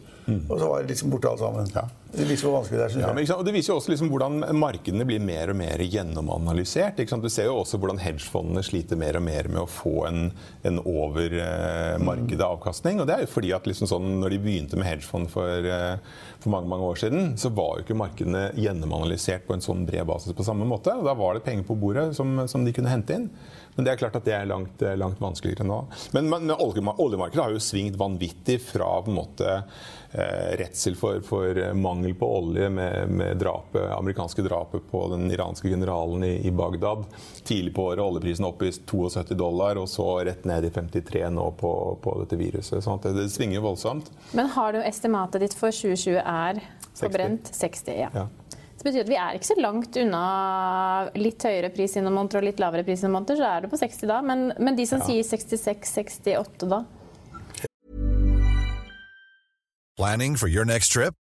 Og 0.50 0.60
så 0.60 0.68
var 0.68 0.84
det 0.84 0.94
liksom 0.94 1.14
borte 1.14 1.32
alt 1.32 1.40
sammen. 1.40 1.72
Det 2.12 2.26
viser 2.28 2.48
hvor 2.50 2.58
vanskelig 2.60 2.80
det 2.82 2.86
er. 2.90 2.96
Ja, 3.06 3.12
men, 3.16 3.28
og 3.36 3.46
det 3.48 3.54
viser 3.56 3.72
jo 3.72 3.78
også 3.80 3.94
liksom 3.94 4.10
hvordan 4.12 4.42
markedene 4.60 5.06
blir 5.08 5.22
mer 5.24 5.54
og 5.54 5.58
mer 5.62 5.80
gjennomanalysert. 5.80 7.00
Du 7.22 7.30
ser 7.32 7.48
jo 7.48 7.60
også 7.62 7.80
hvordan 7.80 8.02
hedgefondene 8.04 8.64
sliter 8.66 9.00
mer 9.00 9.16
og 9.20 9.24
mer 9.26 9.48
med 9.52 9.62
å 9.64 9.70
få 9.70 9.94
en, 10.10 10.26
en 10.68 10.82
over 10.84 11.32
eh, 11.40 11.96
markedet 12.04 12.44
avkastning. 12.48 13.00
Og 13.00 13.08
det 13.08 13.16
er 13.16 13.24
jo 13.26 13.32
fordi 13.32 13.54
at 13.56 13.70
liksom 13.70 13.88
sånn, 13.92 14.10
når 14.22 14.36
de 14.36 14.42
begynte 14.44 14.80
med 14.80 14.90
hedgefond 14.90 15.32
for, 15.32 15.70
eh, 15.72 15.96
for 16.44 16.52
mange 16.56 16.72
mange 16.72 16.92
år 16.92 17.00
siden, 17.06 17.32
så 17.40 17.54
var 17.56 17.80
jo 17.80 17.86
ikke 17.88 18.00
markedene 18.02 18.44
gjennomanalysert 18.60 19.48
på 19.48 19.56
en 19.56 19.64
sånn 19.64 19.88
bred 19.88 20.06
basis 20.10 20.36
på 20.38 20.46
samme 20.48 20.68
måte. 20.68 20.94
Og 21.00 21.08
da 21.08 21.16
var 21.18 21.38
det 21.40 21.46
penger 21.48 21.68
på 21.70 21.80
bordet 21.80 22.10
som, 22.18 22.44
som 22.52 22.68
de 22.68 22.76
kunne 22.76 22.92
hente 22.92 23.16
inn. 23.22 23.30
Men 23.78 23.86
det 23.88 23.94
er 23.94 24.00
klart 24.02 24.18
at 24.20 24.26
det 24.28 24.34
er 24.36 24.50
langt, 24.52 24.82
eh, 24.84 24.98
langt 25.00 25.22
vanskeligere 25.24 25.64
nå. 25.64 25.80
Men, 26.18 26.28
men 26.32 26.52
olje- 26.58 26.84
oljemarkedet 27.00 27.46
har 27.46 27.56
jo 27.56 27.64
svingt 27.64 27.96
vanvittig 28.00 28.60
fra 28.68 28.98
på 29.06 29.14
en 29.14 29.20
måte 29.22 29.48
eh, 30.12 30.52
redsel 30.60 30.98
for, 31.00 31.22
for 31.24 31.56
mangel 32.02 32.16
på 32.16 32.38
olje 32.38 32.70
med, 32.70 33.10
med 33.10 33.38
drapet, 33.38 33.92
amerikanske 33.92 34.42
drapet 34.42 34.92
på 34.92 35.08
den 35.08 35.32
iranske 35.32 35.70
generalen 35.70 36.24
i, 36.24 36.48
i 36.48 36.52
Bagdad. 36.52 37.06
Tidlig 37.44 37.76
på 37.76 37.84
året 37.84 38.00
oljeprisen 38.00 38.46
opp 38.46 38.64
i 38.64 38.72
72 38.72 39.36
dollar, 39.36 39.78
og 39.78 39.90
så 39.90 40.24
rett 40.26 40.46
ned 40.46 40.66
i 40.66 40.70
53 40.70 41.30
nå 41.30 41.52
på, 41.60 41.98
på 42.02 42.16
dette 42.24 42.40
viruset. 42.40 42.82
Sånn 42.84 42.98
at 42.98 43.06
det, 43.06 43.14
det 43.20 43.30
svinger 43.30 43.62
voldsomt. 43.62 44.10
Men 44.34 44.50
har 44.56 44.74
du 44.74 44.82
estimatet 44.82 45.46
ditt 45.46 45.58
for 45.58 45.70
2020 45.70 46.18
er 46.18 46.62
på 46.62 47.06
60. 47.06 47.14
brent 47.14 47.54
60? 47.54 47.94
Ja. 48.00 48.10
Ja. 48.14 48.28
Det 48.50 48.88
betyr 48.88 49.04
at 49.04 49.12
vi 49.12 49.20
er 49.22 49.38
ikke 49.38 49.52
så 49.52 49.60
langt 49.62 49.98
unna 50.02 50.24
litt 51.14 51.44
høyere 51.46 51.70
pris 51.70 51.94
innom 52.02 52.18
måneder 52.18 52.42
og 52.42 52.48
litt 52.50 52.64
lavere 52.64 52.88
pris 52.88 53.04
innom 53.04 53.20
måneder, 53.20 53.38
så 53.38 53.52
er 53.52 53.62
det 53.62 53.70
på 53.70 53.78
60 53.78 54.10
da. 54.10 54.18
Men, 54.26 54.48
men 54.58 54.80
de 54.80 54.90
som 54.90 55.04
sier 55.06 55.22
66-68 55.22 56.66
da? 56.72 56.82
Planning 60.02 60.34
for 60.34 60.50
your 60.50 60.66
next 60.66 60.98
trip? 60.98 61.21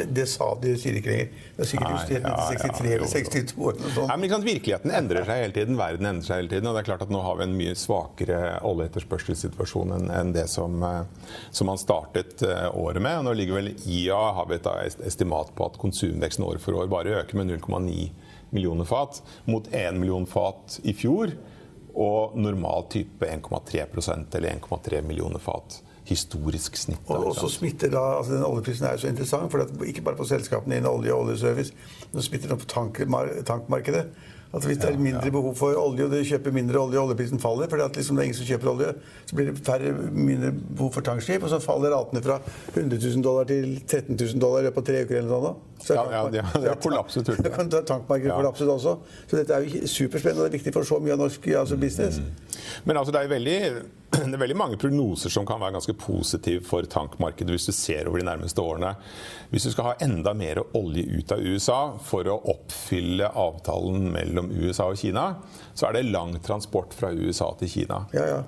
Det, 0.00 0.06
det 0.16 0.26
sa 0.30 0.50
de 0.62 0.74
sier 0.80 0.98
ikke 0.98 1.12
lenger. 1.12 1.32
Det 1.56 1.64
er 1.64 1.70
sikkert 1.70 1.94
justert 1.96 2.28
ja, 2.28 2.34
63 2.48 2.92
eller 2.94 3.04
jo. 3.04 3.10
62 3.12 3.56
år. 3.68 3.80
Nei, 4.10 4.16
men 4.22 4.32
sant, 4.32 4.48
Virkeligheten 4.48 4.94
endrer 4.96 5.28
seg 5.28 5.42
hele 5.44 5.56
tiden, 5.56 5.78
verden 5.80 6.10
endrer 6.10 6.26
seg 6.26 6.42
hele 6.42 6.52
tiden. 6.54 6.70
og 6.70 6.76
det 6.76 6.82
er 6.82 6.88
klart 6.90 7.04
at 7.06 7.12
Nå 7.12 7.22
har 7.24 7.38
vi 7.40 7.46
en 7.46 7.56
mye 7.58 7.76
svakere 7.78 8.40
oljeetterspørselssituasjon 8.70 9.96
enn 9.98 10.10
enn 10.20 10.32
det 10.34 10.46
som, 10.50 10.82
eh, 10.82 11.36
som 11.50 11.70
man 11.70 11.80
startet 11.80 12.42
eh, 12.46 12.66
året 12.74 13.02
med. 13.02 13.20
og 13.20 13.28
Nå 13.28 13.36
ligger 13.38 13.60
vel 13.60 13.72
IA 13.84 14.20
har 14.38 14.48
vi 14.50 14.58
et 14.58 15.06
estimat 15.06 15.52
på 15.56 15.70
at 15.70 15.78
konsumveksten 15.80 16.46
år 16.46 16.60
for 16.62 16.80
år 16.80 16.90
bare 16.90 17.20
øker 17.22 17.40
med 17.40 17.52
0,9 17.52 18.10
millioner 18.50 18.84
fat, 18.84 19.22
mot 19.44 19.66
1 19.70 19.98
million 20.00 20.26
fat 20.26 20.80
i 20.82 20.94
fjor. 20.96 21.34
Og 21.94 22.36
normal 22.38 22.86
type 22.90 23.26
1,3% 23.26 24.36
eller 24.38 24.56
1,3 24.56 25.02
millioner 25.02 25.42
fat. 25.42 25.80
Historisk 26.08 26.76
snitt. 26.76 26.98
da, 27.08 27.14
Og 27.14 27.36
så 27.36 27.48
smitter 27.48 27.90
da, 27.92 28.02
altså 28.18 28.32
den 28.34 28.44
Oljeprisen 28.44 28.86
er 28.86 28.96
jo 28.96 29.04
så 29.04 29.08
interessant, 29.12 29.50
for 29.52 29.84
ikke 29.86 30.02
bare 30.02 30.16
på 30.16 30.26
selskapene 30.26 30.80
innen 30.80 30.90
olje 30.90 31.12
og 31.14 31.26
oljeservice, 31.26 31.72
men 32.12 32.22
smitter 32.22 32.48
den 32.48 32.58
på 32.58 32.68
tankmar 32.70 33.32
tankmarkedet. 33.46 34.06
At 34.50 34.64
Hvis 34.66 34.80
det 34.82 34.88
er 34.90 34.98
mindre 34.98 35.30
behov 35.30 35.54
for 35.54 35.76
olje, 35.78 36.04
og 36.04 36.10
du 36.10 36.24
kjøper 36.26 36.50
mindre 36.50 36.80
olje, 36.80 36.98
og 36.98 37.04
oljeprisen 37.04 37.38
faller 37.38 37.68
fordi 37.70 37.84
at 37.84 37.96
liksom 37.96 38.16
det 38.16 38.22
er 38.24 38.28
ingen 38.30 38.38
som 38.40 38.48
kjøper 38.48 38.70
olje, 38.72 38.94
så 39.26 39.36
blir 39.36 39.50
det 39.50 39.60
færre, 39.66 39.92
mindre 40.10 40.50
behov 40.52 40.92
for 40.96 41.06
tankskip, 41.06 41.44
og 41.46 41.52
så 41.52 41.60
faller 41.62 41.94
ratene 41.94 42.22
fra 42.24 42.40
100 42.74 42.98
000 42.98 43.22
dollar 43.22 43.46
til 43.46 43.76
13 43.86 44.16
000 44.16 44.40
dollar 44.42 44.64
i 44.64 44.66
løpet 44.66 44.82
av 44.82 44.88
tre 44.90 45.04
uker. 45.04 45.20
eller 45.20 45.30
noe 45.30 45.52
sånt. 45.52 45.69
Ja, 45.88 46.04
ja, 46.10 46.28
de 46.30 46.42
har- 46.42 46.60
de 46.60 46.68
har 46.68 46.76
kollapset 46.76 47.26
hurtig. 47.26 47.52
Tankmarkedet 47.86 48.28
Ja. 48.28 48.36
kollapset 48.36 48.68
også. 48.68 48.98
Så 49.30 49.36
dette 49.36 49.54
er 49.54 49.64
jo 49.64 49.86
superspennende 49.86 50.44
og 50.46 50.52
viktig 50.52 50.72
for 50.72 50.82
så 50.82 51.00
mye 51.00 51.12
av 51.12 51.18
norsk 51.18 51.46
altså 51.56 51.76
business. 51.80 52.20
Men 52.84 52.96
altså, 52.96 53.12
det, 53.12 53.22
er 53.24 53.28
veldig, 53.28 53.82
det 54.12 54.34
er 54.34 54.42
veldig 54.44 54.56
mange 54.56 54.76
prognoser 54.76 55.30
som 55.30 55.46
kan 55.46 55.60
være 55.60 55.72
ganske 55.78 55.94
positive 55.96 56.62
for 56.64 56.82
tankmarkedet 56.82 57.50
hvis 57.56 57.66
du 57.66 57.72
ser 57.72 58.06
over 58.08 58.18
de 58.18 58.26
nærmeste 58.28 58.60
årene. 58.60 58.94
Hvis 59.50 59.64
du 59.64 59.70
skal 59.70 59.84
ha 59.84 59.94
enda 60.00 60.34
mer 60.34 60.60
olje 60.74 61.06
ut 61.18 61.32
av 61.32 61.38
USA 61.40 61.80
for 61.98 62.24
å 62.24 62.36
oppfylle 62.52 63.32
avtalen 63.34 64.10
mellom 64.12 64.50
USA 64.52 64.90
og 64.92 64.98
Kina, 65.00 65.36
så 65.74 65.88
er 65.88 65.92
det 65.92 66.10
lang 66.12 66.36
transport 66.44 66.92
fra 66.94 67.10
USA 67.12 67.54
til 67.58 67.68
Kina. 67.68 68.04
Ja, 68.12 68.26
ja. 68.26 68.42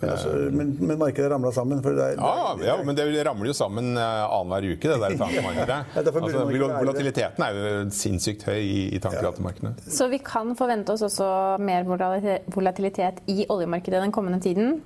Men, 0.00 0.10
altså, 0.14 0.32
men, 0.54 0.68
men 0.78 0.98
markedet 1.00 1.30
ramla 1.32 1.50
sammen. 1.54 1.80
For 1.82 1.96
det 1.96 2.04
er, 2.12 2.20
Ja, 2.22 2.52
ja, 2.62 2.76
men 2.86 2.94
det 2.98 3.06
ramler 3.26 3.50
jo 3.50 3.56
sammen 3.56 3.96
eh, 3.98 4.24
annenhver 4.26 4.68
uke, 4.74 4.92
det 4.92 4.98
der 5.02 5.16
tankemarkedet. 5.18 5.78
Ja, 5.98 6.04
Altså, 6.18 6.44
volatiliteten 6.48 7.44
er 7.44 7.56
jo 7.56 7.72
sinnssykt 7.94 8.44
høy 8.48 8.58
i, 8.60 8.82
i 8.94 9.00
tankratemarkedene. 9.02 9.74
Så 9.90 10.08
vi 10.12 10.20
kan 10.24 10.54
forvente 10.58 10.94
oss 10.94 11.02
også 11.06 11.28
mer 11.62 11.86
volatilitet 11.88 13.22
i 13.30 13.44
oljemarkedet 13.50 14.02
den 14.04 14.14
kommende 14.14 14.40
tiden? 14.44 14.78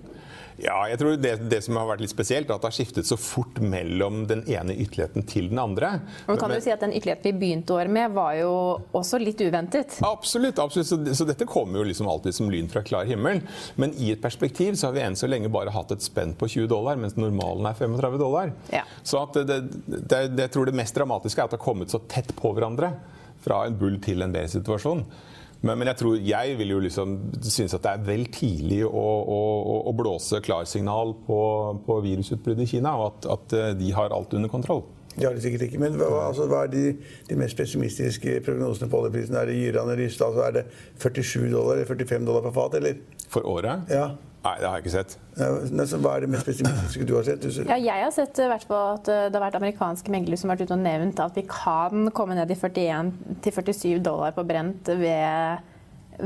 Ja, 0.61 0.83
jeg 0.91 0.99
tror 1.01 1.17
det, 1.17 1.33
det 1.49 1.63
som 1.65 1.77
har 1.81 1.87
vært 1.89 2.03
litt 2.05 2.13
spesielt, 2.13 2.51
er 2.51 2.55
at 2.55 2.63
det 2.65 2.69
har 2.69 2.75
skiftet 2.77 3.09
så 3.09 3.17
fort 3.17 3.57
mellom 3.63 4.27
den 4.29 4.43
ene 4.51 4.75
ytterligheten 4.77 5.25
til 5.29 5.49
den 5.49 5.59
andre. 5.63 5.95
Og 6.29 6.39
kan 6.39 6.51
Men- 6.51 6.59
du 6.59 6.65
si 6.65 6.71
at 6.71 6.81
Den 6.81 6.93
ytterligheten 6.93 7.23
vi 7.23 7.33
begynte 7.33 7.73
året 7.73 7.91
med, 7.91 8.13
var 8.13 8.35
jo 8.35 8.53
også 8.93 9.19
litt 9.23 9.39
uventet? 9.41 9.97
Absolutt. 10.03 10.59
absolutt. 10.59 10.87
Så, 10.87 10.99
så 11.15 11.27
dette 11.27 11.47
kommer 11.47 11.79
jo 11.79 11.85
liksom 11.89 12.09
alltid 12.09 12.35
som 12.35 12.51
lyn 12.51 12.69
fra 12.69 12.83
klar 12.83 13.05
himmel. 13.09 13.41
Men 13.77 13.95
i 13.99 14.13
et 14.13 14.21
perspektiv 14.21 14.75
så 14.75 14.89
har 14.91 14.93
vi 14.93 15.01
enn 15.07 15.17
så 15.17 15.29
lenge 15.31 15.49
bare 15.53 15.71
hatt 15.71 15.91
et 15.93 16.03
spenn 16.05 16.35
på 16.35 16.49
20 16.49 16.69
dollar, 16.69 16.97
mens 16.97 17.17
normalen 17.17 17.67
er 17.67 17.75
35 17.79 18.19
dollar. 18.19 18.53
Ja. 18.73 18.83
Så 19.03 19.23
at 19.23 19.33
det, 19.35 19.47
det, 19.47 19.61
det, 19.87 20.37
det, 20.37 20.43
jeg 20.49 20.51
tror 20.53 20.67
det 20.67 20.75
mest 20.75 20.95
dramatiske 20.95 21.39
er 21.41 21.45
at 21.45 21.51
det 21.57 21.61
har 21.61 21.65
kommet 21.65 21.91
så 21.91 22.03
tett 22.09 22.35
på 22.37 22.53
hverandre. 22.55 22.93
Fra 23.43 23.65
en 23.67 23.75
bull 23.79 23.97
til 23.99 24.23
en 24.23 24.31
B-situasjon. 24.33 25.01
Men, 25.63 25.79
men 25.79 25.87
jeg 25.93 25.99
tror 26.01 26.17
jeg 26.27 26.57
vil 26.59 26.73
jo 26.75 26.81
liksom 26.83 27.13
synes 27.47 27.75
at 27.77 27.85
det 27.85 27.91
er 27.93 28.07
vel 28.09 28.25
tidlig 28.35 28.81
å, 28.89 28.91
å, 28.93 29.37
å- 29.87 29.93
blåse 29.95 30.41
klarsignal 30.43 31.13
på, 31.27 31.39
på 31.87 31.99
virusutbruddet 32.03 32.65
i 32.67 32.71
Kina, 32.77 32.97
og 32.99 33.13
at, 33.13 33.29
at 33.37 33.55
eh, 33.59 33.69
de 33.79 33.93
har 33.95 34.11
alt 34.17 34.35
under 34.35 34.51
kontroll. 34.51 34.83
Det 35.13 35.27
har 35.29 35.37
de 35.37 35.43
sikkert 35.45 35.67
ikke. 35.69 35.79
Men 35.83 35.99
hva, 36.01 36.09
altså, 36.31 36.47
hva 36.51 36.63
er 36.65 36.73
de, 36.73 36.83
de 37.29 37.37
mest 37.37 37.55
pessimistiske 37.59 38.39
prognosene 38.47 38.89
på 38.91 39.03
oljeprisen? 39.05 39.37
Er 39.37 39.51
det 39.53 39.59
gyrende 39.61 39.95
ryst? 40.01 40.23
Altså, 40.25 40.41
er 40.49 40.55
det 40.57 40.63
47 41.05 41.51
dollar 41.53 41.77
eller 41.77 41.91
45 41.91 42.27
dollar 42.31 42.47
per 42.49 42.55
fat, 42.57 42.79
eller? 42.81 43.03
For 43.31 43.45
året? 43.53 43.93
Ja. 43.93 44.07
Nei, 44.43 44.57
det 44.59 44.67
har 44.67 44.79
jeg 44.81 44.83
ikke 44.83 44.95
sett. 44.97 45.13
Hva 46.03 46.17
er 46.17 46.25
det 46.25 46.31
mest 46.33 46.47
pessimistiske 46.49 47.05
du 47.07 47.13
har 47.15 47.23
sett? 47.29 47.45
Du, 47.45 47.49
Ja, 47.69 47.77
jeg 47.79 48.03
har 48.03 48.11
sett 48.11 48.41
vært 48.43 48.67
på 48.67 48.75
at 48.97 49.07
eh, 49.13 49.29
det 49.31 49.39
har 49.39 49.45
vært 49.47 49.59
amerikanske 49.61 50.11
meglere 50.11 50.37
som 50.41 50.51
har 50.51 50.57
vært 50.59 50.67
ute 50.67 50.75
og 50.75 50.83
nevnt 50.83 51.21
at 51.23 51.37
vi 51.39 51.45
kan 51.47 52.09
komme 52.17 52.35
ned 52.35 52.51
i 52.51 52.57
41 52.59 53.13
til 53.45 53.53
47 53.63 54.01
dollar 54.03 54.35
på 54.35 54.43
brent 54.49 54.91
ved, 54.99 55.63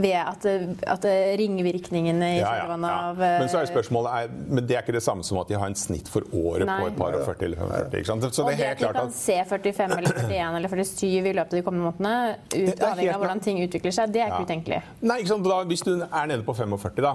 ved 0.00 0.16
at, 0.16 0.48
at 0.96 1.05
ringvirkningene 1.40 2.31
i 2.37 2.40
Ja, 2.40 2.55
ja, 2.62 2.64
ja. 2.72 2.94
av 3.11 3.20
eh, 3.22 3.37
Men 3.42 3.52
så 3.52 3.61
er 3.61 3.68
spørsmålet 3.70 4.16
er, 4.22 4.33
men 4.48 4.66
det 4.66 4.79
er 4.79 4.83
ikke 4.87 4.96
det 4.96 5.05
samme 5.05 5.24
som 5.29 5.38
at 5.42 5.52
de 5.52 5.61
har 5.61 5.68
en 5.68 5.76
snitt 5.79 6.09
for 6.11 6.24
året 6.33 6.64
Nei. 6.68 6.81
på 6.81 6.88
et 6.90 6.98
par 6.98 7.20
og 7.20 7.29
40 7.29 7.46
eller 7.50 7.62
45. 7.62 8.00
Ikke 8.00 8.11
sant? 8.14 8.26
Så 8.33 8.42
og 8.44 8.50
det 8.50 8.57
er 8.57 8.59
det 8.59 8.66
helt 8.66 8.72
at 8.72 8.81
de 8.81 8.88
klart 8.88 8.98
kan 9.02 9.12
at 9.12 9.20
se 9.20 9.38
45 9.52 9.96
eller 10.00 10.20
41 10.24 10.59
eller 10.62 10.72
47 10.72 11.07
i 11.12 11.37
løpet 11.37 11.52
av 11.52 11.61
de 11.61 11.64
kommende 11.68 11.92
månedene, 11.92 12.37
ut, 12.57 12.85
avhengig 12.90 13.12
av 13.14 13.20
hvordan 13.26 13.44
ting 13.44 13.61
utvikler 13.68 13.92
seg, 14.00 14.12
det 14.16 14.24
er 14.24 14.33
ikke 14.33 14.42
Ja. 14.42 14.50
utenkelig. 14.50 14.83
Nei, 15.05 15.20
ikke 15.22 15.35
sant? 15.37 15.44
Da, 15.52 15.62
Hvis 15.68 15.85
du 15.87 15.94
er 16.00 16.26
nede 16.33 16.42
på 16.48 16.57
45, 16.57 17.02
da, 17.05 17.14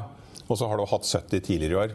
og 0.52 0.60
så 0.60 0.68
har 0.70 0.80
du 0.82 0.88
hatt 0.92 1.08
70 1.08 1.46
tidligere 1.48 1.72
i 1.72 1.80
år, 1.86 1.94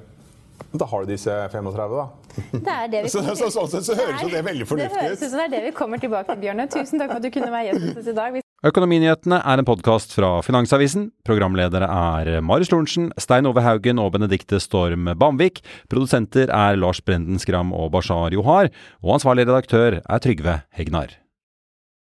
da 0.77 0.87
har 0.89 1.05
du 1.05 1.11
disse 1.13 1.33
35, 1.53 1.97
da. 2.01 2.07
Det 2.53 2.73
er 2.73 2.89
det 2.93 3.03
vi 3.05 3.11
Så, 3.15 3.23
så, 3.37 3.49
sånn 3.53 3.69
sett 3.73 3.87
så 3.87 3.97
høres 3.97 4.23
jo 4.25 4.31
det 4.33 4.43
veldig 4.45 4.67
Det 4.67 4.89
høres 4.93 5.21
ut 5.21 5.23
ut. 5.23 5.31
som 5.31 5.39
det 5.41 5.45
er 5.47 5.53
det 5.55 5.63
vi 5.69 5.73
kommer 5.77 6.01
tilbake 6.03 6.29
til, 6.33 6.41
Bjørne. 6.43 6.67
Tusen 6.73 7.01
takk 7.01 7.13
for 7.13 7.21
at 7.21 7.25
du 7.25 7.31
kunne 7.33 7.53
være 7.53 7.71
gjest 7.71 7.87
hos 7.87 8.01
oss 8.03 8.11
i 8.13 8.17
dag. 8.17 8.39
Økonominyhetene 8.67 9.39
er 9.45 9.61
en 9.61 9.69
podkast 9.69 10.17
fra 10.17 10.31
Finansavisen. 10.45 11.11
Programledere 11.29 11.87
er 11.93 12.41
Marius 12.45 12.73
Lorentzen, 12.73 13.11
Stein 13.21 13.47
Ove 13.49 13.63
Haugen 13.65 14.01
og 14.03 14.15
Benedikte 14.17 14.59
Storm 14.65 15.13
Bamvik. 15.21 15.61
Produsenter 15.93 16.51
er 16.51 16.81
Lars 16.81 17.03
Brenden 17.05 17.39
Skram 17.43 17.77
og 17.77 17.93
Bashar 17.95 18.35
Johar. 18.35 18.73
Og 19.05 19.19
ansvarlig 19.21 19.47
redaktør 19.47 20.01
er 20.01 20.25
Trygve 20.25 20.61
Hegnar. 20.77 21.15